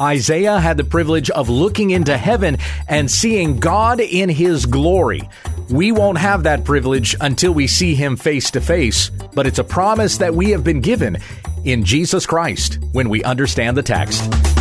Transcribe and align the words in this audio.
Isaiah 0.00 0.60
had 0.60 0.76
the 0.76 0.84
privilege 0.84 1.30
of 1.30 1.48
looking 1.48 1.90
into 1.90 2.16
heaven 2.16 2.58
and 2.88 3.10
seeing 3.10 3.58
God 3.58 4.00
in 4.00 4.28
his 4.28 4.66
glory. 4.66 5.28
We 5.70 5.92
won't 5.92 6.18
have 6.18 6.42
that 6.44 6.64
privilege 6.64 7.16
until 7.20 7.52
we 7.52 7.66
see 7.66 7.94
him 7.94 8.16
face 8.16 8.50
to 8.52 8.60
face, 8.60 9.10
but 9.34 9.46
it's 9.46 9.58
a 9.58 9.64
promise 9.64 10.18
that 10.18 10.34
we 10.34 10.50
have 10.50 10.64
been 10.64 10.80
given 10.80 11.16
in 11.64 11.84
Jesus 11.84 12.26
Christ 12.26 12.78
when 12.92 13.08
we 13.08 13.24
understand 13.24 13.76
the 13.76 13.82
text. 13.82 14.55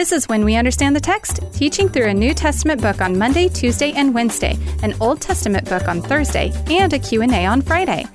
This 0.00 0.12
is 0.12 0.28
When 0.30 0.46
We 0.46 0.56
Understand 0.56 0.96
the 0.96 1.00
Text, 1.00 1.40
teaching 1.52 1.86
through 1.86 2.06
a 2.06 2.14
New 2.14 2.32
Testament 2.32 2.80
book 2.80 3.02
on 3.02 3.18
Monday, 3.18 3.50
Tuesday, 3.50 3.92
and 3.92 4.14
Wednesday, 4.14 4.56
an 4.82 4.94
Old 4.98 5.20
Testament 5.20 5.68
book 5.68 5.88
on 5.88 6.00
Thursday, 6.00 6.54
and 6.70 6.90
a 6.94 6.98
Q&A 6.98 7.44
on 7.44 7.60
Friday. 7.60 8.06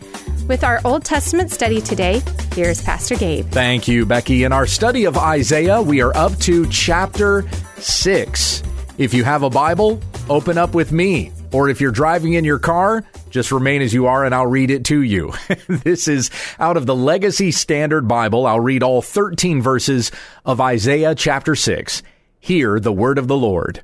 With 0.47 0.63
our 0.63 0.81
Old 0.83 1.05
Testament 1.05 1.51
study 1.51 1.81
today, 1.81 2.23
here's 2.55 2.81
Pastor 2.81 3.13
Gabe. 3.13 3.47
Thank 3.49 3.87
you, 3.87 4.03
Becky. 4.03 4.45
In 4.45 4.51
our 4.51 4.65
study 4.65 5.05
of 5.05 5.15
Isaiah, 5.15 5.79
we 5.79 6.01
are 6.01 6.17
up 6.17 6.35
to 6.39 6.67
chapter 6.71 7.47
6. 7.77 8.63
If 8.97 9.13
you 9.13 9.23
have 9.23 9.43
a 9.43 9.49
Bible, 9.51 10.01
open 10.27 10.57
up 10.57 10.73
with 10.73 10.91
me. 10.91 11.34
Or 11.55 11.69
if 11.69 11.79
you're 11.79 11.91
driving 11.93 12.33
in 12.33 12.43
your 12.43 12.59
car, 12.59 13.05
just 13.29 13.49
remain 13.49 13.81
as 13.81 13.93
you 13.93 14.07
are 14.07 14.25
and 14.25 14.35
I'll 14.35 14.45
read 14.45 14.71
it 14.71 14.83
to 14.85 15.01
you. 15.01 15.31
this 15.69 16.09
is 16.09 16.29
out 16.59 16.75
of 16.75 16.85
the 16.85 16.93
Legacy 16.93 17.51
Standard 17.51 18.09
Bible. 18.09 18.45
I'll 18.45 18.59
read 18.59 18.83
all 18.83 19.01
13 19.01 19.61
verses 19.61 20.11
of 20.43 20.59
Isaiah 20.59 21.15
chapter 21.15 21.55
6. 21.55 22.03
Hear 22.41 22.77
the 22.81 22.91
word 22.91 23.17
of 23.17 23.29
the 23.29 23.37
Lord. 23.37 23.81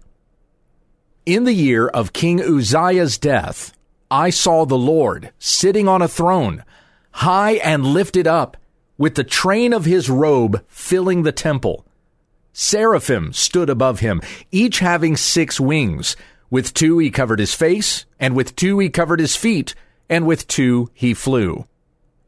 In 1.26 1.46
the 1.46 1.54
year 1.54 1.88
of 1.88 2.12
King 2.12 2.42
Uzziah's 2.42 3.18
death, 3.18 3.72
I 4.12 4.32
saw 4.32 4.66
the 4.66 4.78
Lord 4.78 5.32
sitting 5.40 5.88
on 5.88 6.02
a 6.02 6.10
throne, 6.10 6.66
high 7.12 7.54
and 7.54 7.86
lifted 7.86 8.28
up, 8.28 8.58
with 8.98 9.16
the 9.16 9.24
train 9.24 9.72
of 9.72 9.86
his 9.86 10.10
robe 10.10 10.62
filling 10.68 11.24
the 11.24 11.32
temple. 11.32 11.86
Seraphim 12.52 13.32
stood 13.32 13.70
above 13.70 14.02
him, 14.02 14.20
each 14.52 14.80
having 14.80 15.16
six 15.16 15.58
wings. 15.58 16.18
With 16.52 16.74
two 16.74 17.00
he 17.00 17.10
covered 17.10 17.40
his 17.40 17.56
face, 17.56 18.06
and 18.20 18.36
with 18.36 18.56
two 18.56 18.78
he 18.78 18.90
covered 18.90 19.22
his 19.22 19.36
feet, 19.36 19.74
and 20.10 20.28
with 20.28 20.48
two 20.48 20.92
he 20.94 21.14
flew. 21.14 21.66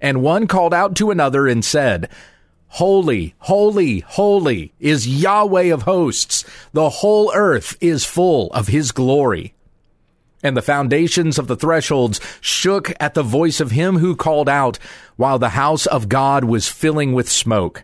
And 0.02 0.24
one 0.24 0.48
called 0.48 0.74
out 0.74 0.96
to 0.96 1.12
another 1.12 1.46
and 1.46 1.64
said, 1.64 2.10
Holy, 2.70 3.36
holy, 3.40 4.00
holy 4.00 4.74
is 4.80 5.08
Yahweh 5.08 5.72
of 5.74 5.84
hosts. 5.84 6.46
The 6.72 6.90
whole 6.90 7.32
earth 7.36 7.78
is 7.82 8.06
full 8.06 8.52
of 8.54 8.70
his 8.70 8.94
glory. 8.94 9.54
And 10.42 10.58
the 10.58 10.62
foundations 10.62 11.38
of 11.38 11.48
the 11.48 11.56
thresholds 11.56 12.20
shook 12.42 12.94
at 13.00 13.14
the 13.14 13.24
voice 13.24 13.60
of 13.60 13.72
him 13.72 13.98
who 13.98 14.16
called 14.16 14.50
out, 14.50 14.80
while 15.18 15.38
the 15.38 15.50
house 15.50 15.86
of 15.86 16.10
God 16.10 16.46
was 16.46 16.68
filling 16.68 17.14
with 17.14 17.30
smoke. 17.30 17.84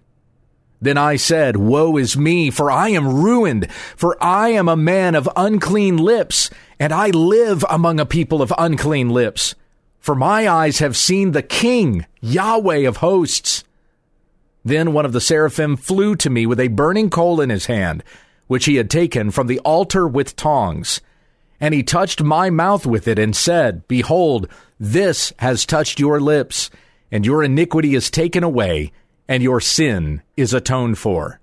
Then 0.81 0.97
I 0.97 1.17
said, 1.17 1.57
Woe 1.57 1.97
is 1.97 2.17
me, 2.17 2.49
for 2.49 2.71
I 2.71 2.89
am 2.89 3.21
ruined, 3.21 3.71
for 3.71 4.21
I 4.23 4.49
am 4.49 4.69
a 4.69 4.77
man 4.77 5.13
of 5.13 5.29
unclean 5.35 5.97
lips, 5.97 6.49
and 6.79 6.93
I 6.93 7.09
live 7.09 7.65
among 7.69 7.99
a 7.99 8.05
people 8.05 8.41
of 8.41 8.53
unclean 8.57 9.09
lips. 9.09 9.55
For 9.99 10.15
my 10.15 10.47
eyes 10.47 10.79
have 10.79 10.95
seen 10.95 11.31
the 11.31 11.43
King, 11.43 12.05
Yahweh 12.21 12.87
of 12.87 12.97
hosts. 12.97 13.65
Then 14.63 14.93
one 14.93 15.05
of 15.05 15.11
the 15.11 15.21
seraphim 15.21 15.75
flew 15.75 16.15
to 16.17 16.29
me 16.29 16.45
with 16.45 16.59
a 16.59 16.69
burning 16.69 17.09
coal 17.09 17.41
in 17.41 17.49
his 17.49 17.65
hand, 17.65 18.03
which 18.47 18.65
he 18.65 18.75
had 18.75 18.89
taken 18.89 19.31
from 19.31 19.47
the 19.47 19.59
altar 19.59 20.07
with 20.07 20.37
tongs. 20.37 21.01
And 21.59 21.73
he 21.73 21.83
touched 21.83 22.23
my 22.23 22.49
mouth 22.49 22.85
with 22.85 23.05
it 23.05 23.19
and 23.19 23.35
said, 23.35 23.85
Behold, 23.89 24.47
this 24.79 25.33
has 25.39 25.65
touched 25.65 25.99
your 25.99 26.21
lips, 26.21 26.69
and 27.11 27.25
your 27.25 27.43
iniquity 27.43 27.95
is 27.95 28.09
taken 28.09 28.45
away 28.45 28.93
and 29.29 29.43
your 29.43 29.61
sin 29.61 30.23
is 30.35 30.55
atoned 30.55 30.97
for. 30.97 31.39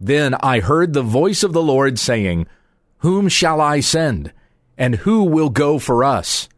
Then 0.00 0.34
I 0.34 0.58
heard 0.58 0.92
the 0.92 1.02
voice 1.02 1.44
of 1.44 1.52
the 1.52 1.62
Lord 1.62 2.00
saying, 2.00 2.48
Whom 2.98 3.28
shall 3.28 3.60
I 3.60 3.78
send? 3.78 4.32
And 4.76 4.96
who 4.96 5.22
will 5.22 5.50
go 5.50 5.78
for 5.78 6.02
us? 6.02 6.48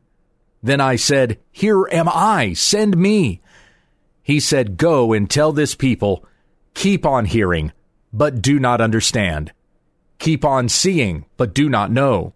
Then 0.63 0.81
I 0.81 0.97
said, 0.97 1.39
Here 1.51 1.87
am 1.93 2.09
I, 2.09 2.55
send 2.55 2.97
me. 2.97 3.43
He 4.23 4.41
said, 4.41 4.79
Go 4.79 5.13
and 5.13 5.29
tell 5.29 5.53
this 5.53 5.75
people, 5.75 6.25
keep 6.73 7.05
on 7.05 7.27
hearing, 7.27 7.73
but 8.11 8.41
do 8.41 8.59
not 8.59 8.81
understand. 8.81 9.53
Keep 10.19 10.47
on 10.47 10.71
seeing, 10.71 11.27
but 11.37 11.53
do 11.53 11.69
not 11.69 11.91
know. 11.91 12.33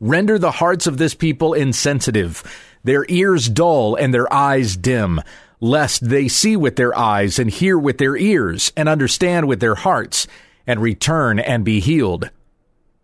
Render 0.00 0.38
the 0.38 0.52
hearts 0.52 0.86
of 0.86 0.96
this 0.96 1.14
people 1.14 1.52
insensitive, 1.52 2.42
their 2.84 3.04
ears 3.08 3.48
dull, 3.48 3.96
and 3.96 4.14
their 4.14 4.32
eyes 4.32 4.76
dim 4.76 5.20
lest 5.60 6.08
they 6.08 6.28
see 6.28 6.56
with 6.56 6.76
their 6.76 6.96
eyes 6.96 7.38
and 7.38 7.50
hear 7.50 7.78
with 7.78 7.98
their 7.98 8.16
ears 8.16 8.72
and 8.76 8.88
understand 8.88 9.48
with 9.48 9.60
their 9.60 9.74
hearts 9.74 10.26
and 10.66 10.80
return 10.80 11.38
and 11.38 11.64
be 11.64 11.80
healed. 11.80 12.30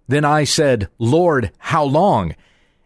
Then 0.06 0.24
I 0.24 0.44
said, 0.44 0.88
Lord, 0.98 1.50
how 1.58 1.84
long? 1.84 2.34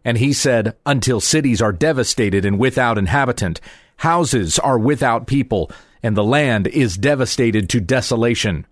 And 0.04 0.18
he 0.18 0.32
said, 0.32 0.76
Until 0.86 1.20
cities 1.20 1.60
are 1.60 1.72
devastated 1.72 2.44
and 2.44 2.58
without 2.58 2.96
inhabitant, 2.96 3.60
houses 3.96 4.58
are 4.58 4.78
without 4.78 5.26
people, 5.26 5.70
and 6.02 6.16
the 6.16 6.24
land 6.24 6.66
is 6.68 6.96
devastated 6.96 7.68
to 7.70 7.80
desolation. 7.80 8.66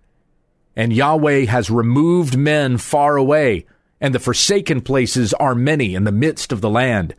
And 0.75 0.93
Yahweh 0.93 1.45
has 1.45 1.69
removed 1.69 2.37
men 2.37 2.77
far 2.77 3.17
away, 3.17 3.65
and 3.99 4.15
the 4.15 4.19
forsaken 4.19 4.81
places 4.81 5.33
are 5.33 5.55
many 5.55 5.95
in 5.95 6.05
the 6.05 6.11
midst 6.11 6.51
of 6.51 6.61
the 6.61 6.69
land. 6.69 7.13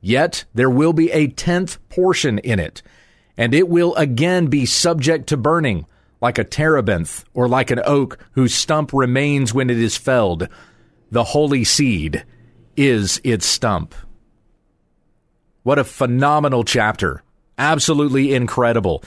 Yet 0.00 0.44
there 0.54 0.70
will 0.70 0.92
be 0.92 1.10
a 1.10 1.26
tenth 1.26 1.78
portion 1.88 2.38
in 2.38 2.58
it, 2.58 2.82
and 3.36 3.54
it 3.54 3.68
will 3.68 3.94
again 3.96 4.46
be 4.46 4.66
subject 4.66 5.28
to 5.28 5.36
burning, 5.36 5.86
like 6.20 6.38
a 6.38 6.44
terebinth 6.44 7.24
or 7.34 7.48
like 7.48 7.70
an 7.70 7.80
oak 7.84 8.18
whose 8.32 8.54
stump 8.54 8.92
remains 8.92 9.52
when 9.52 9.70
it 9.70 9.78
is 9.78 9.96
felled. 9.96 10.48
The 11.10 11.24
holy 11.24 11.64
seed 11.64 12.24
is 12.76 13.20
its 13.24 13.46
stump. 13.46 13.94
What 15.62 15.78
a 15.78 15.84
phenomenal 15.84 16.64
chapter. 16.64 17.22
Absolutely 17.58 18.34
incredible 18.34 19.02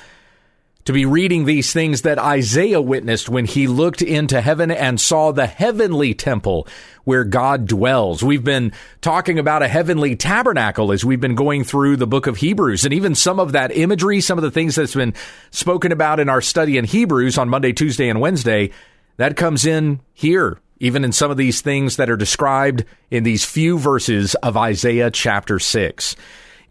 to 0.89 0.93
be 0.93 1.05
reading 1.05 1.45
these 1.45 1.71
things 1.71 2.01
that 2.01 2.17
Isaiah 2.17 2.81
witnessed 2.81 3.29
when 3.29 3.45
he 3.45 3.67
looked 3.67 4.01
into 4.01 4.41
heaven 4.41 4.71
and 4.71 4.99
saw 4.99 5.31
the 5.31 5.45
heavenly 5.45 6.15
temple 6.15 6.67
where 7.03 7.23
God 7.23 7.67
dwells. 7.67 8.23
We've 8.23 8.43
been 8.43 8.71
talking 8.99 9.37
about 9.37 9.61
a 9.61 9.67
heavenly 9.67 10.15
tabernacle 10.15 10.91
as 10.91 11.05
we've 11.05 11.21
been 11.21 11.35
going 11.35 11.63
through 11.63 11.97
the 11.97 12.07
book 12.07 12.25
of 12.25 12.37
Hebrews 12.37 12.85
and 12.85 12.93
even 12.95 13.13
some 13.13 13.39
of 13.39 13.51
that 13.51 13.71
imagery, 13.71 14.19
some 14.19 14.39
of 14.39 14.43
the 14.43 14.49
things 14.49 14.77
that's 14.77 14.95
been 14.95 15.13
spoken 15.51 15.91
about 15.91 16.19
in 16.19 16.27
our 16.27 16.41
study 16.41 16.75
in 16.75 16.85
Hebrews 16.85 17.37
on 17.37 17.49
Monday, 17.49 17.71
Tuesday, 17.71 18.09
and 18.09 18.19
Wednesday, 18.19 18.71
that 19.17 19.37
comes 19.37 19.67
in 19.67 19.99
here 20.15 20.59
even 20.79 21.05
in 21.05 21.11
some 21.11 21.29
of 21.29 21.37
these 21.37 21.61
things 21.61 21.97
that 21.97 22.09
are 22.09 22.17
described 22.17 22.83
in 23.11 23.23
these 23.23 23.45
few 23.45 23.77
verses 23.77 24.33
of 24.35 24.57
Isaiah 24.57 25.11
chapter 25.11 25.59
6. 25.59 26.15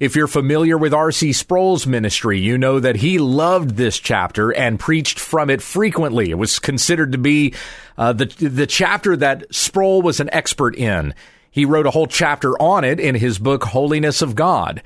If 0.01 0.15
you're 0.15 0.29
familiar 0.29 0.79
with 0.79 0.95
R.C. 0.95 1.33
Sproul's 1.33 1.85
ministry, 1.85 2.39
you 2.39 2.57
know 2.57 2.79
that 2.79 2.97
he 2.97 3.19
loved 3.19 3.71
this 3.71 3.99
chapter 3.99 4.53
and 4.53 4.79
preached 4.79 5.19
from 5.19 5.51
it 5.51 5.61
frequently. 5.61 6.31
It 6.31 6.39
was 6.39 6.61
considered 6.61 7.13
to 7.13 7.19
be 7.19 7.55
uh, 7.97 8.13
the 8.13 8.27
the 8.27 8.67
chapter 8.67 9.17
that 9.17 9.53
Sproul 9.53 10.03
was 10.03 10.21
an 10.21 10.31
expert 10.33 10.77
in. 10.77 11.15
He 11.51 11.65
wrote 11.65 11.87
a 11.87 11.91
whole 11.91 12.07
chapter 12.07 12.61
on 12.63 12.85
it 12.85 13.01
in 13.01 13.17
his 13.17 13.41
book 13.41 13.65
Holiness 13.65 14.23
of 14.23 14.37
God. 14.37 14.83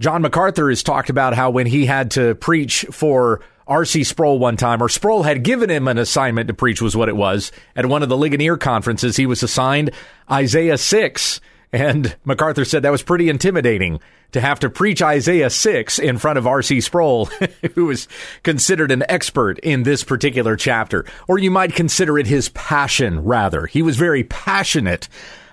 John 0.00 0.22
MacArthur 0.22 0.68
has 0.68 0.82
talked 0.82 1.10
about 1.10 1.34
how 1.34 1.50
when 1.50 1.66
he 1.66 1.86
had 1.86 2.10
to 2.12 2.34
preach 2.34 2.84
for 2.90 3.40
R.C. 3.68 4.02
Sproul 4.02 4.40
one 4.40 4.56
time, 4.56 4.82
or 4.82 4.88
Sproul 4.88 5.22
had 5.22 5.44
given 5.44 5.70
him 5.70 5.86
an 5.86 5.96
assignment 5.96 6.48
to 6.48 6.54
preach, 6.54 6.82
was 6.82 6.96
what 6.96 7.08
it 7.08 7.16
was. 7.16 7.52
At 7.76 7.86
one 7.86 8.02
of 8.02 8.08
the 8.08 8.16
Ligonier 8.16 8.56
conferences, 8.56 9.16
he 9.16 9.26
was 9.26 9.44
assigned 9.44 9.92
Isaiah 10.28 10.76
6. 10.76 11.40
And 11.74 12.14
MacArthur 12.24 12.64
said 12.64 12.84
that 12.84 12.92
was 12.92 13.02
pretty 13.02 13.28
intimidating 13.28 13.98
to 14.30 14.40
have 14.40 14.60
to 14.60 14.70
preach 14.70 15.02
Isaiah 15.02 15.50
6 15.50 15.98
in 15.98 16.18
front 16.18 16.38
of 16.38 16.46
R.C. 16.46 16.80
Sproul, 16.80 17.24
who 17.74 17.86
was 17.86 18.06
considered 18.44 18.92
an 18.92 19.02
expert 19.08 19.58
in 19.58 19.82
this 19.82 20.04
particular 20.04 20.54
chapter. 20.54 21.04
Or 21.26 21.36
you 21.36 21.50
might 21.50 21.74
consider 21.74 22.16
it 22.16 22.28
his 22.28 22.48
passion, 22.50 23.24
rather. 23.24 23.66
He 23.66 23.82
was 23.82 23.96
very 23.96 24.22
passionate 24.22 25.08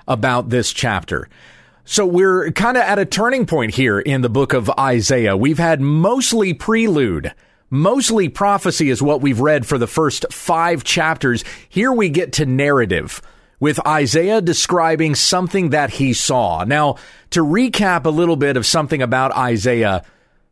about 0.08 0.50
this 0.50 0.72
chapter. 0.72 1.28
So 1.86 2.06
we're 2.06 2.52
kind 2.52 2.78
of 2.78 2.84
at 2.84 3.00
a 3.00 3.06
turning 3.06 3.48
point 3.48 3.74
here 3.74 4.00
in 4.00 4.22
the 4.22 4.30
book 4.30 4.54
of 4.54 4.70
Isaiah. 4.70 5.36
We've 5.36 5.58
had 5.58 5.82
mostly 5.82 6.54
prelude. 6.54 7.34
Mostly 7.72 8.30
prophecy 8.30 8.92
is 8.92 9.02
what 9.02 9.22
we've 9.22 9.40
read 9.40 9.66
for 9.66 9.80
the 9.80 9.88
first 9.88 10.32
five 10.32 10.84
chapters. 10.84 11.44
Here 11.68 11.92
we 11.92 12.10
get 12.10 12.34
to 12.34 12.46
narrative 12.46 13.24
with 13.62 13.80
Isaiah 13.88 14.42
describing 14.42 15.16
something 15.16 15.70
that 15.70 15.92
he 15.92 16.12
saw. 16.12 16.66
Now, 16.66 16.98
to 17.30 17.46
recap 17.46 18.04
a 18.04 18.10
little 18.10 18.36
bit 18.36 18.58
of 18.58 18.66
something 18.66 19.02
about 19.02 19.38
Isaiah, 19.38 20.04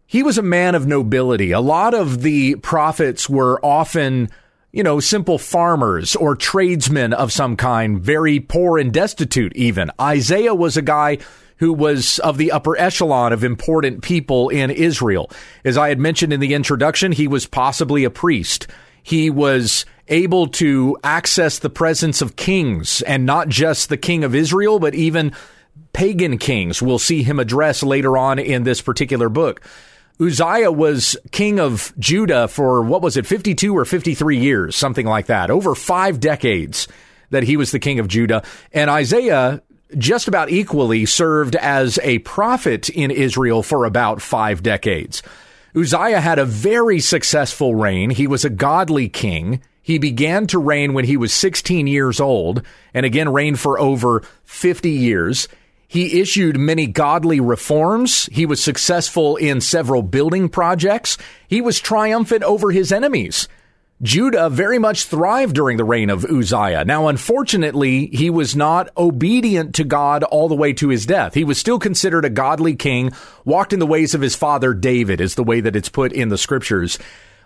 he 0.05 0.23
was 0.23 0.37
a 0.37 0.43
man 0.43 0.75
of 0.75 0.87
nobility. 0.87 1.51
A 1.51 1.59
lot 1.59 1.93
of 1.93 2.21
the 2.21 2.55
prophets 2.55 3.27
were 3.27 3.59
often, 3.65 4.29
you 4.71 4.83
know, 4.83 4.99
simple 4.99 5.39
farmers 5.39 6.15
or 6.15 6.35
tradesmen 6.35 7.13
of 7.13 7.33
some 7.33 7.57
kind, 7.57 7.99
very 7.99 8.39
poor 8.39 8.77
and 8.77 8.93
destitute 8.93 9.55
even. 9.55 9.91
Isaiah 9.99 10.55
was 10.55 10.77
a 10.77 10.83
guy 10.83 11.17
who 11.57 11.73
was 11.73 12.19
of 12.19 12.37
the 12.37 12.51
upper 12.51 12.77
echelon 12.77 13.33
of 13.33 13.43
important 13.43 14.03
people 14.03 14.49
in 14.49 14.69
Israel. 14.69 15.31
As 15.65 15.77
I 15.77 15.89
had 15.89 15.99
mentioned 15.99 16.31
in 16.31 16.39
the 16.39 16.53
introduction, 16.53 17.11
he 17.11 17.27
was 17.27 17.47
possibly 17.47 18.03
a 18.03 18.09
priest. 18.09 18.67
He 19.03 19.29
was 19.29 19.85
able 20.07 20.47
to 20.47 20.97
access 21.03 21.59
the 21.59 21.69
presence 21.69 22.21
of 22.21 22.35
kings 22.35 23.01
and 23.03 23.25
not 23.25 23.47
just 23.47 23.89
the 23.89 23.97
king 23.97 24.23
of 24.23 24.33
Israel, 24.33 24.79
but 24.79 24.95
even 24.95 25.33
pagan 25.93 26.37
kings. 26.37 26.81
We'll 26.81 26.99
see 26.99 27.23
him 27.23 27.39
address 27.39 27.83
later 27.83 28.17
on 28.17 28.39
in 28.39 28.63
this 28.63 28.81
particular 28.81 29.29
book. 29.29 29.61
Uzziah 30.19 30.71
was 30.71 31.15
king 31.31 31.59
of 31.59 31.93
Judah 31.97 32.47
for 32.47 32.81
what 32.81 33.01
was 33.01 33.15
it, 33.15 33.25
52 33.25 33.77
or 33.77 33.85
53 33.85 34.37
years, 34.37 34.75
something 34.75 35.05
like 35.05 35.27
that, 35.27 35.49
over 35.49 35.75
five 35.75 36.19
decades 36.19 36.87
that 37.29 37.43
he 37.43 37.55
was 37.55 37.71
the 37.71 37.79
king 37.79 37.99
of 37.99 38.07
Judah. 38.07 38.43
And 38.73 38.89
Isaiah 38.89 39.61
just 39.97 40.27
about 40.27 40.49
equally 40.49 41.05
served 41.05 41.55
as 41.55 41.99
a 42.03 42.19
prophet 42.19 42.89
in 42.89 43.11
Israel 43.11 43.63
for 43.63 43.85
about 43.85 44.21
five 44.21 44.61
decades. 44.61 45.23
Uzziah 45.75 46.19
had 46.19 46.39
a 46.39 46.45
very 46.45 46.99
successful 46.99 47.75
reign. 47.75 48.09
He 48.09 48.27
was 48.27 48.43
a 48.43 48.49
godly 48.49 49.09
king. 49.09 49.61
He 49.81 49.97
began 49.97 50.47
to 50.47 50.59
reign 50.59 50.93
when 50.93 51.05
he 51.05 51.17
was 51.17 51.33
16 51.33 51.87
years 51.87 52.19
old 52.19 52.63
and 52.93 53.05
again 53.05 53.31
reigned 53.31 53.59
for 53.59 53.79
over 53.79 54.23
50 54.45 54.89
years. 54.89 55.47
He 55.87 56.21
issued 56.21 56.59
many 56.59 56.85
godly 56.85 57.39
reforms. 57.39 58.27
He 58.31 58.45
was 58.45 58.63
successful 58.63 59.35
in 59.37 59.61
several 59.61 60.03
building 60.03 60.47
projects. 60.47 61.17
He 61.47 61.61
was 61.61 61.79
triumphant 61.79 62.43
over 62.43 62.71
his 62.71 62.91
enemies. 62.91 63.47
Judah 64.01 64.49
very 64.49 64.79
much 64.79 65.03
thrived 65.03 65.53
during 65.53 65.75
the 65.75 65.83
reign 65.83 66.09
of 66.09 66.23
Uzziah. 66.23 66.85
Now, 66.85 67.09
unfortunately, 67.09 68.07
he 68.07 68.29
was 68.29 68.55
not 68.55 68.89
obedient 68.95 69.75
to 69.75 69.83
God 69.83 70.23
all 70.23 70.47
the 70.47 70.55
way 70.55 70.71
to 70.73 70.87
his 70.87 71.05
death. 71.05 71.33
He 71.33 71.43
was 71.43 71.57
still 71.57 71.79
considered 71.79 72.23
a 72.23 72.29
godly 72.29 72.75
king, 72.75 73.11
walked 73.43 73.73
in 73.73 73.79
the 73.79 73.85
ways 73.85 74.13
of 74.13 74.21
his 74.21 74.37
father 74.37 74.73
David, 74.73 75.19
is 75.19 75.35
the 75.35 75.43
way 75.43 75.59
that 75.59 75.75
it's 75.75 75.89
put 75.89 76.13
in 76.13 76.29
the 76.29 76.37
scriptures. 76.37 76.97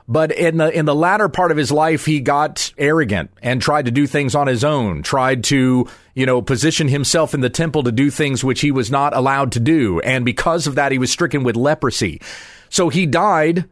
But 0.08 0.32
in 0.32 0.58
the 0.58 0.70
in 0.70 0.86
the 0.86 0.94
latter 0.94 1.30
part 1.30 1.52
of 1.52 1.58
his 1.58 1.72
life, 1.72 2.06
he 2.06 2.20
got 2.20 2.72
arrogant 2.78 3.32
and 3.42 3.62
tried 3.62 3.86
to 3.86 3.92
do 3.92 4.06
things 4.06 4.36
on 4.36 4.48
his 4.48 4.64
own. 4.64 5.02
Tried 5.02 5.46
to 5.46 5.88
you 6.14 6.26
know 6.26 6.42
position 6.42 6.88
himself 6.88 7.34
in 7.34 7.40
the 7.40 7.50
temple 7.50 7.84
to 7.84 7.92
do 7.92 8.12
things 8.12 8.44
which 8.44 8.62
he 8.62 8.70
was 8.70 8.92
not 8.92 9.16
allowed 9.16 9.54
to 9.54 9.60
do, 9.60 10.02
and 10.02 10.26
because 10.26 10.68
of 10.68 10.76
that, 10.76 10.92
he 10.92 10.98
was 10.98 11.10
stricken 11.10 11.44
with 11.44 11.56
leprosy. 11.56 12.22
So 12.70 12.90
he 12.90 13.06
died 13.06 13.70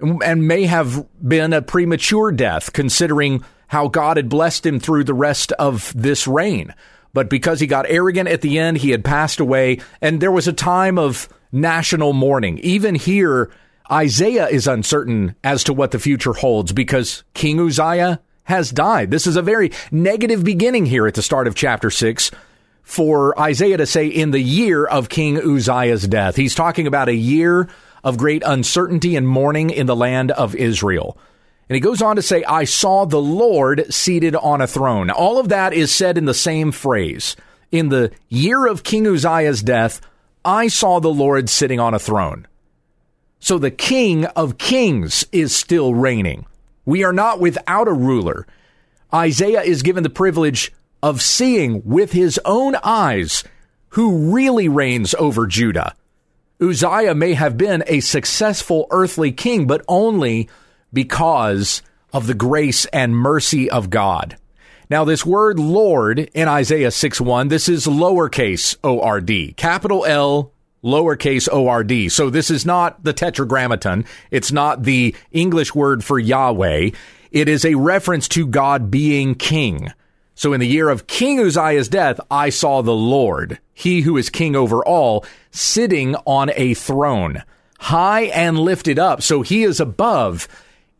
and 0.00 0.48
may 0.48 0.66
have 0.66 1.06
been 1.26 1.52
a 1.52 1.62
premature 1.62 2.32
death 2.32 2.72
considering 2.72 3.44
how 3.68 3.88
God 3.88 4.16
had 4.16 4.28
blessed 4.28 4.66
him 4.66 4.80
through 4.80 5.04
the 5.04 5.14
rest 5.14 5.52
of 5.52 5.92
this 5.96 6.26
reign. 6.26 6.74
But 7.14 7.30
because 7.30 7.60
he 7.60 7.66
got 7.66 7.86
arrogant 7.88 8.28
at 8.28 8.40
the 8.40 8.58
end, 8.58 8.78
he 8.78 8.90
had 8.90 9.04
passed 9.04 9.40
away, 9.40 9.80
and 10.00 10.20
there 10.20 10.32
was 10.32 10.48
a 10.48 10.52
time 10.52 10.98
of 10.98 11.28
national 11.52 12.12
mourning. 12.12 12.58
Even 12.58 12.94
here, 12.94 13.50
Isaiah 13.90 14.48
is 14.48 14.66
uncertain 14.66 15.34
as 15.44 15.64
to 15.64 15.74
what 15.74 15.90
the 15.90 15.98
future 15.98 16.32
holds 16.32 16.72
because 16.72 17.24
King 17.34 17.60
Uzziah 17.60 18.20
has 18.44 18.70
died. 18.70 19.10
This 19.10 19.26
is 19.26 19.36
a 19.36 19.42
very 19.42 19.70
negative 19.90 20.42
beginning 20.42 20.86
here 20.86 21.06
at 21.06 21.14
the 21.14 21.22
start 21.22 21.46
of 21.46 21.54
chapter 21.54 21.90
6 21.90 22.30
for 22.82 23.38
Isaiah 23.38 23.76
to 23.76 23.86
say 23.86 24.06
in 24.06 24.30
the 24.30 24.40
year 24.40 24.84
of 24.84 25.08
King 25.08 25.38
Uzziah's 25.38 26.06
death. 26.08 26.36
He's 26.36 26.54
talking 26.54 26.86
about 26.86 27.08
a 27.08 27.14
year 27.14 27.68
of 28.04 28.18
great 28.18 28.42
uncertainty 28.44 29.16
and 29.16 29.26
mourning 29.26 29.70
in 29.70 29.86
the 29.86 29.96
land 29.96 30.30
of 30.32 30.54
Israel. 30.54 31.16
And 31.68 31.74
he 31.74 31.80
goes 31.80 32.02
on 32.02 32.16
to 32.16 32.22
say, 32.22 32.44
I 32.44 32.64
saw 32.64 33.04
the 33.04 33.22
Lord 33.22 33.92
seated 33.92 34.36
on 34.36 34.60
a 34.60 34.66
throne. 34.66 35.10
All 35.10 35.38
of 35.38 35.48
that 35.50 35.72
is 35.72 35.94
said 35.94 36.18
in 36.18 36.24
the 36.24 36.34
same 36.34 36.72
phrase. 36.72 37.36
In 37.70 37.88
the 37.88 38.10
year 38.28 38.66
of 38.66 38.82
King 38.82 39.06
Uzziah's 39.06 39.62
death, 39.62 40.00
I 40.44 40.68
saw 40.68 41.00
the 41.00 41.08
Lord 41.12 41.48
sitting 41.48 41.80
on 41.80 41.94
a 41.94 41.98
throne. 41.98 42.46
So 43.38 43.58
the 43.58 43.70
King 43.70 44.26
of 44.26 44.58
Kings 44.58 45.24
is 45.32 45.54
still 45.54 45.94
reigning. 45.94 46.46
We 46.84 47.04
are 47.04 47.12
not 47.12 47.40
without 47.40 47.88
a 47.88 47.92
ruler. 47.92 48.46
Isaiah 49.14 49.62
is 49.62 49.82
given 49.82 50.02
the 50.02 50.10
privilege 50.10 50.72
of 51.02 51.22
seeing 51.22 51.82
with 51.84 52.12
his 52.12 52.40
own 52.44 52.76
eyes 52.82 53.44
who 53.90 54.32
really 54.32 54.68
reigns 54.68 55.14
over 55.14 55.46
Judah. 55.46 55.94
Uzziah 56.62 57.14
may 57.14 57.34
have 57.34 57.58
been 57.58 57.82
a 57.88 58.00
successful 58.00 58.86
earthly 58.90 59.32
king, 59.32 59.66
but 59.66 59.84
only 59.88 60.48
because 60.92 61.82
of 62.12 62.26
the 62.26 62.34
grace 62.34 62.84
and 62.86 63.16
mercy 63.16 63.68
of 63.68 63.90
God. 63.90 64.36
Now, 64.88 65.04
this 65.04 65.26
word 65.26 65.58
Lord 65.58 66.18
in 66.18 66.48
Isaiah 66.48 66.90
6 66.90 67.20
1, 67.20 67.48
this 67.48 67.68
is 67.68 67.86
lowercase 67.86 68.76
O 68.84 69.00
R 69.00 69.20
D, 69.20 69.54
capital 69.54 70.04
L, 70.04 70.52
lowercase 70.84 71.48
O 71.50 71.66
R 71.66 71.82
D. 71.82 72.08
So 72.08 72.30
this 72.30 72.50
is 72.50 72.64
not 72.64 73.02
the 73.02 73.12
tetragrammaton. 73.12 74.04
It's 74.30 74.52
not 74.52 74.84
the 74.84 75.16
English 75.32 75.74
word 75.74 76.04
for 76.04 76.18
Yahweh. 76.18 76.90
It 77.30 77.48
is 77.48 77.64
a 77.64 77.74
reference 77.74 78.28
to 78.28 78.46
God 78.46 78.90
being 78.90 79.34
king. 79.34 79.88
So 80.34 80.52
in 80.52 80.60
the 80.60 80.66
year 80.66 80.88
of 80.88 81.06
King 81.06 81.40
Uzziah's 81.40 81.88
death, 81.88 82.20
I 82.30 82.50
saw 82.50 82.82
the 82.82 82.94
Lord, 82.94 83.58
he 83.74 84.00
who 84.02 84.16
is 84.16 84.30
king 84.30 84.56
over 84.56 84.84
all, 84.84 85.24
sitting 85.52 86.16
on 86.26 86.50
a 86.56 86.74
throne, 86.74 87.44
high 87.78 88.22
and 88.22 88.58
lifted 88.58 88.98
up. 88.98 89.22
So 89.22 89.42
he 89.42 89.62
is 89.62 89.78
above 89.78 90.48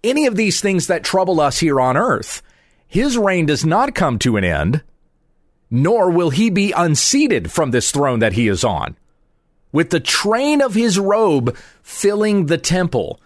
any 0.05 0.27
of 0.27 0.37
these 0.37 0.61
things 0.61 0.87
that 0.87 1.03
trouble 1.03 1.41
us 1.41 1.59
here 1.59 1.81
on 1.81 1.97
earth. 1.97 2.43
His 2.87 3.19
reign 3.19 3.47
does 3.47 3.65
not 3.65 3.95
come 3.95 4.19
to 4.21 4.37
an 4.37 4.45
end, 4.45 4.83
nor 5.71 6.11
will 6.11 6.31
he 6.31 6.51
be 6.51 6.73
unseated 6.73 7.51
from 7.51 7.71
this 7.71 7.91
throne 7.91 8.19
that 8.19 8.35
he 8.35 8.47
is 8.47 8.63
on, 8.63 8.97
with 9.73 9.91
the 9.91 10.01
train 10.01 10.61
of 10.61 10.75
his 10.75 10.99
robe 10.99 11.57
filling 11.83 12.47
the 12.47 12.59
temple. 12.59 13.19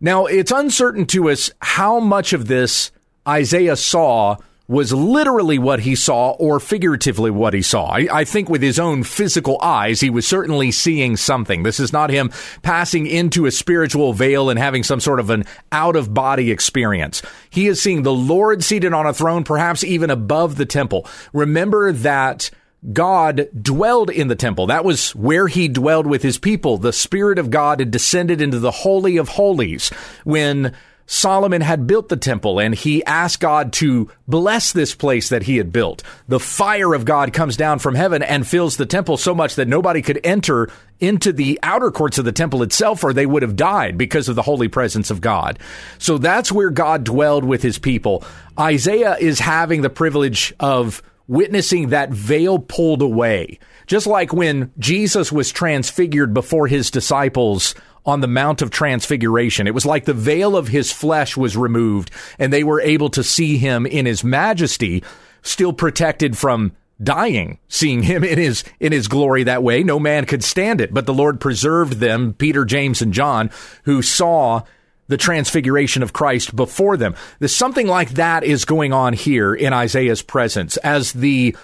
Now, 0.00 0.26
it's 0.26 0.52
uncertain 0.52 1.06
to 1.06 1.28
us 1.28 1.50
how 1.60 1.98
much 1.98 2.32
of 2.32 2.46
this 2.46 2.92
Isaiah 3.26 3.74
saw 3.74 4.36
was 4.68 4.92
literally 4.92 5.58
what 5.58 5.80
he 5.80 5.94
saw 5.94 6.32
or 6.32 6.60
figuratively 6.60 7.30
what 7.30 7.54
he 7.54 7.62
saw. 7.62 7.86
I, 7.86 8.06
I, 8.12 8.24
think 8.24 8.50
with 8.50 8.60
his 8.60 8.78
own 8.78 9.02
physical 9.02 9.58
eyes, 9.62 10.00
he 10.00 10.10
was 10.10 10.26
certainly 10.26 10.70
seeing 10.70 11.16
something. 11.16 11.62
This 11.62 11.80
is 11.80 11.90
not 11.90 12.10
him 12.10 12.30
passing 12.60 13.06
into 13.06 13.46
a 13.46 13.50
spiritual 13.50 14.12
veil 14.12 14.50
and 14.50 14.58
having 14.58 14.82
some 14.82 15.00
sort 15.00 15.20
of 15.20 15.30
an 15.30 15.44
out 15.72 15.96
of 15.96 16.12
body 16.12 16.50
experience. 16.50 17.22
He 17.48 17.66
is 17.66 17.80
seeing 17.80 18.02
the 18.02 18.12
Lord 18.12 18.62
seated 18.62 18.92
on 18.92 19.06
a 19.06 19.14
throne, 19.14 19.42
perhaps 19.42 19.82
even 19.82 20.10
above 20.10 20.56
the 20.56 20.66
temple. 20.66 21.06
Remember 21.32 21.90
that 21.90 22.50
God 22.92 23.48
dwelled 23.60 24.10
in 24.10 24.28
the 24.28 24.36
temple. 24.36 24.66
That 24.66 24.84
was 24.84 25.14
where 25.14 25.48
he 25.48 25.66
dwelled 25.68 26.06
with 26.06 26.22
his 26.22 26.38
people. 26.38 26.76
The 26.76 26.92
Spirit 26.92 27.38
of 27.38 27.50
God 27.50 27.80
had 27.80 27.90
descended 27.90 28.42
into 28.42 28.58
the 28.58 28.70
Holy 28.70 29.16
of 29.16 29.30
Holies 29.30 29.88
when 30.24 30.74
Solomon 31.10 31.62
had 31.62 31.86
built 31.86 32.10
the 32.10 32.18
temple 32.18 32.60
and 32.60 32.74
he 32.74 33.02
asked 33.06 33.40
God 33.40 33.72
to 33.74 34.10
bless 34.28 34.72
this 34.72 34.94
place 34.94 35.30
that 35.30 35.44
he 35.44 35.56
had 35.56 35.72
built. 35.72 36.02
The 36.28 36.38
fire 36.38 36.92
of 36.92 37.06
God 37.06 37.32
comes 37.32 37.56
down 37.56 37.78
from 37.78 37.94
heaven 37.94 38.22
and 38.22 38.46
fills 38.46 38.76
the 38.76 38.84
temple 38.84 39.16
so 39.16 39.34
much 39.34 39.54
that 39.54 39.68
nobody 39.68 40.02
could 40.02 40.20
enter 40.22 40.70
into 41.00 41.32
the 41.32 41.58
outer 41.62 41.90
courts 41.90 42.18
of 42.18 42.26
the 42.26 42.32
temple 42.32 42.62
itself 42.62 43.02
or 43.02 43.14
they 43.14 43.24
would 43.24 43.42
have 43.42 43.56
died 43.56 43.96
because 43.96 44.28
of 44.28 44.36
the 44.36 44.42
holy 44.42 44.68
presence 44.68 45.10
of 45.10 45.22
God. 45.22 45.58
So 45.96 46.18
that's 46.18 46.52
where 46.52 46.70
God 46.70 47.04
dwelled 47.04 47.44
with 47.44 47.62
his 47.62 47.78
people. 47.78 48.22
Isaiah 48.60 49.16
is 49.18 49.38
having 49.38 49.80
the 49.80 49.90
privilege 49.90 50.52
of 50.60 51.02
witnessing 51.26 51.88
that 51.88 52.10
veil 52.10 52.58
pulled 52.58 53.00
away. 53.00 53.58
Just 53.86 54.06
like 54.06 54.34
when 54.34 54.70
Jesus 54.78 55.32
was 55.32 55.50
transfigured 55.50 56.34
before 56.34 56.66
his 56.66 56.90
disciples 56.90 57.74
on 58.08 58.22
the 58.22 58.26
Mount 58.26 58.62
of 58.62 58.70
Transfiguration. 58.70 59.66
It 59.66 59.74
was 59.74 59.84
like 59.84 60.06
the 60.06 60.14
veil 60.14 60.56
of 60.56 60.68
his 60.68 60.90
flesh 60.90 61.36
was 61.36 61.58
removed 61.58 62.10
and 62.38 62.50
they 62.50 62.64
were 62.64 62.80
able 62.80 63.10
to 63.10 63.22
see 63.22 63.58
him 63.58 63.84
in 63.84 64.06
his 64.06 64.24
majesty, 64.24 65.04
still 65.42 65.74
protected 65.74 66.36
from 66.38 66.72
dying, 67.02 67.58
seeing 67.68 68.02
him 68.02 68.24
in 68.24 68.38
his 68.38 68.64
in 68.80 68.92
his 68.92 69.08
glory 69.08 69.42
that 69.44 69.62
way. 69.62 69.82
No 69.82 70.00
man 70.00 70.24
could 70.24 70.42
stand 70.42 70.80
it, 70.80 70.94
but 70.94 71.04
the 71.04 71.12
Lord 71.12 71.38
preserved 71.38 72.00
them, 72.00 72.32
Peter, 72.32 72.64
James, 72.64 73.02
and 73.02 73.12
John, 73.12 73.50
who 73.84 74.00
saw 74.00 74.62
the 75.08 75.18
transfiguration 75.18 76.02
of 76.02 76.14
Christ 76.14 76.56
before 76.56 76.96
them. 76.96 77.14
There's 77.40 77.54
something 77.54 77.86
like 77.86 78.12
that 78.12 78.42
is 78.42 78.64
going 78.64 78.94
on 78.94 79.12
here 79.12 79.54
in 79.54 79.74
Isaiah's 79.74 80.22
presence 80.22 80.78
as 80.78 81.12
the 81.12 81.54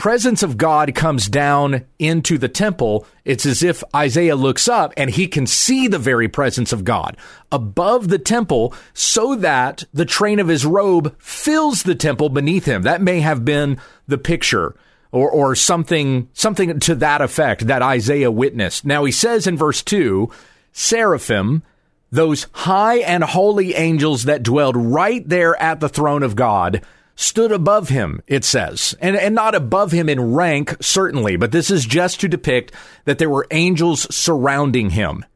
presence 0.00 0.42
of 0.42 0.56
God 0.56 0.94
comes 0.94 1.28
down 1.28 1.84
into 1.98 2.38
the 2.38 2.48
temple, 2.48 3.06
it's 3.26 3.44
as 3.44 3.62
if 3.62 3.84
Isaiah 3.94 4.34
looks 4.34 4.66
up 4.66 4.94
and 4.96 5.10
he 5.10 5.28
can 5.28 5.46
see 5.46 5.88
the 5.88 5.98
very 5.98 6.26
presence 6.26 6.72
of 6.72 6.84
God 6.84 7.18
above 7.52 8.08
the 8.08 8.18
temple 8.18 8.72
so 8.94 9.34
that 9.36 9.84
the 9.92 10.06
train 10.06 10.40
of 10.40 10.48
his 10.48 10.64
robe 10.64 11.14
fills 11.20 11.82
the 11.82 11.94
temple 11.94 12.30
beneath 12.30 12.64
him. 12.64 12.80
That 12.80 13.02
may 13.02 13.20
have 13.20 13.44
been 13.44 13.78
the 14.08 14.16
picture 14.16 14.74
or, 15.12 15.30
or 15.30 15.54
something, 15.54 16.30
something 16.32 16.80
to 16.80 16.94
that 16.94 17.20
effect 17.20 17.66
that 17.66 17.82
Isaiah 17.82 18.30
witnessed. 18.30 18.86
Now 18.86 19.04
he 19.04 19.12
says 19.12 19.46
in 19.46 19.58
verse 19.58 19.82
two, 19.82 20.30
seraphim, 20.72 21.62
those 22.10 22.46
high 22.52 23.00
and 23.00 23.22
holy 23.22 23.74
angels 23.74 24.22
that 24.22 24.42
dwelled 24.42 24.78
right 24.78 25.28
there 25.28 25.60
at 25.60 25.80
the 25.80 25.90
throne 25.90 26.22
of 26.22 26.36
God 26.36 26.80
stood 27.20 27.52
above 27.52 27.90
him, 27.90 28.22
it 28.26 28.44
says. 28.44 28.94
And, 28.98 29.14
and 29.14 29.34
not 29.34 29.54
above 29.54 29.92
him 29.92 30.08
in 30.08 30.32
rank, 30.32 30.74
certainly, 30.80 31.36
but 31.36 31.52
this 31.52 31.70
is 31.70 31.84
just 31.84 32.20
to 32.20 32.28
depict 32.28 32.72
that 33.04 33.18
there 33.18 33.28
were 33.28 33.46
angels 33.50 34.12
surrounding 34.14 34.90
him, 34.90 35.26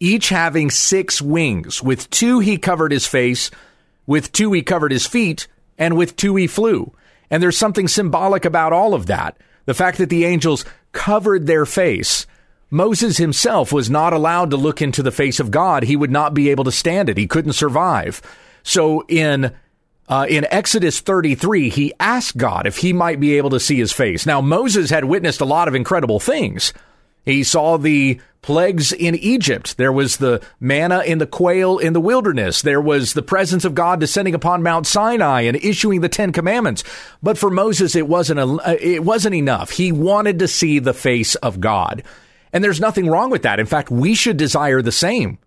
each 0.00 0.30
having 0.30 0.70
six 0.70 1.20
wings. 1.20 1.82
With 1.82 2.08
two 2.08 2.38
he 2.38 2.56
covered 2.56 2.92
his 2.92 3.06
face, 3.06 3.50
with 4.06 4.32
two 4.32 4.52
he 4.52 4.62
covered 4.62 4.90
his 4.90 5.06
feet, 5.06 5.46
and 5.76 5.98
with 5.98 6.16
two 6.16 6.34
he 6.36 6.46
flew. 6.46 6.94
And 7.30 7.42
there's 7.42 7.58
something 7.58 7.88
symbolic 7.88 8.46
about 8.46 8.72
all 8.72 8.94
of 8.94 9.06
that. 9.06 9.36
The 9.66 9.74
fact 9.74 9.98
that 9.98 10.08
the 10.08 10.24
angels 10.24 10.64
covered 10.92 11.46
their 11.46 11.66
face. 11.66 12.26
Moses 12.70 13.18
himself 13.18 13.70
was 13.70 13.90
not 13.90 14.14
allowed 14.14 14.50
to 14.50 14.56
look 14.56 14.80
into 14.80 15.02
the 15.02 15.12
face 15.12 15.40
of 15.40 15.50
God. 15.50 15.82
He 15.82 15.96
would 15.96 16.10
not 16.10 16.32
be 16.32 16.48
able 16.48 16.64
to 16.64 16.72
stand 16.72 17.10
it. 17.10 17.18
He 17.18 17.26
couldn't 17.26 17.52
survive. 17.52 18.22
So 18.62 19.04
in 19.08 19.52
uh, 20.08 20.26
in 20.28 20.46
Exodus 20.50 21.00
33, 21.00 21.68
he 21.68 21.92
asked 22.00 22.36
God 22.36 22.66
if 22.66 22.78
he 22.78 22.92
might 22.92 23.20
be 23.20 23.36
able 23.36 23.50
to 23.50 23.60
see 23.60 23.76
his 23.76 23.92
face. 23.92 24.24
Now, 24.24 24.40
Moses 24.40 24.90
had 24.90 25.04
witnessed 25.04 25.40
a 25.40 25.46
lot 25.46 25.68
of 25.68 25.74
incredible 25.74 26.18
things. 26.18 26.72
He 27.24 27.44
saw 27.44 27.76
the 27.76 28.18
plagues 28.40 28.92
in 28.92 29.14
Egypt. 29.16 29.76
There 29.76 29.92
was 29.92 30.16
the 30.16 30.42
manna 30.60 31.02
in 31.04 31.18
the 31.18 31.26
quail 31.26 31.76
in 31.76 31.92
the 31.92 32.00
wilderness. 32.00 32.62
There 32.62 32.80
was 32.80 33.12
the 33.12 33.22
presence 33.22 33.66
of 33.66 33.74
God 33.74 34.00
descending 34.00 34.34
upon 34.34 34.62
Mount 34.62 34.86
Sinai 34.86 35.42
and 35.42 35.56
issuing 35.56 36.00
the 36.00 36.08
Ten 36.08 36.32
Commandments. 36.32 36.84
But 37.22 37.36
for 37.36 37.50
Moses, 37.50 37.94
it 37.94 38.08
wasn't 38.08 38.40
a, 38.40 38.78
it 38.80 39.04
wasn't 39.04 39.34
enough. 39.34 39.70
He 39.70 39.92
wanted 39.92 40.38
to 40.38 40.48
see 40.48 40.78
the 40.78 40.94
face 40.94 41.34
of 41.34 41.60
God. 41.60 42.02
And 42.50 42.64
there's 42.64 42.80
nothing 42.80 43.08
wrong 43.08 43.28
with 43.28 43.42
that. 43.42 43.60
In 43.60 43.66
fact, 43.66 43.90
we 43.90 44.14
should 44.14 44.38
desire 44.38 44.80
the 44.80 44.92
same. 44.92 45.38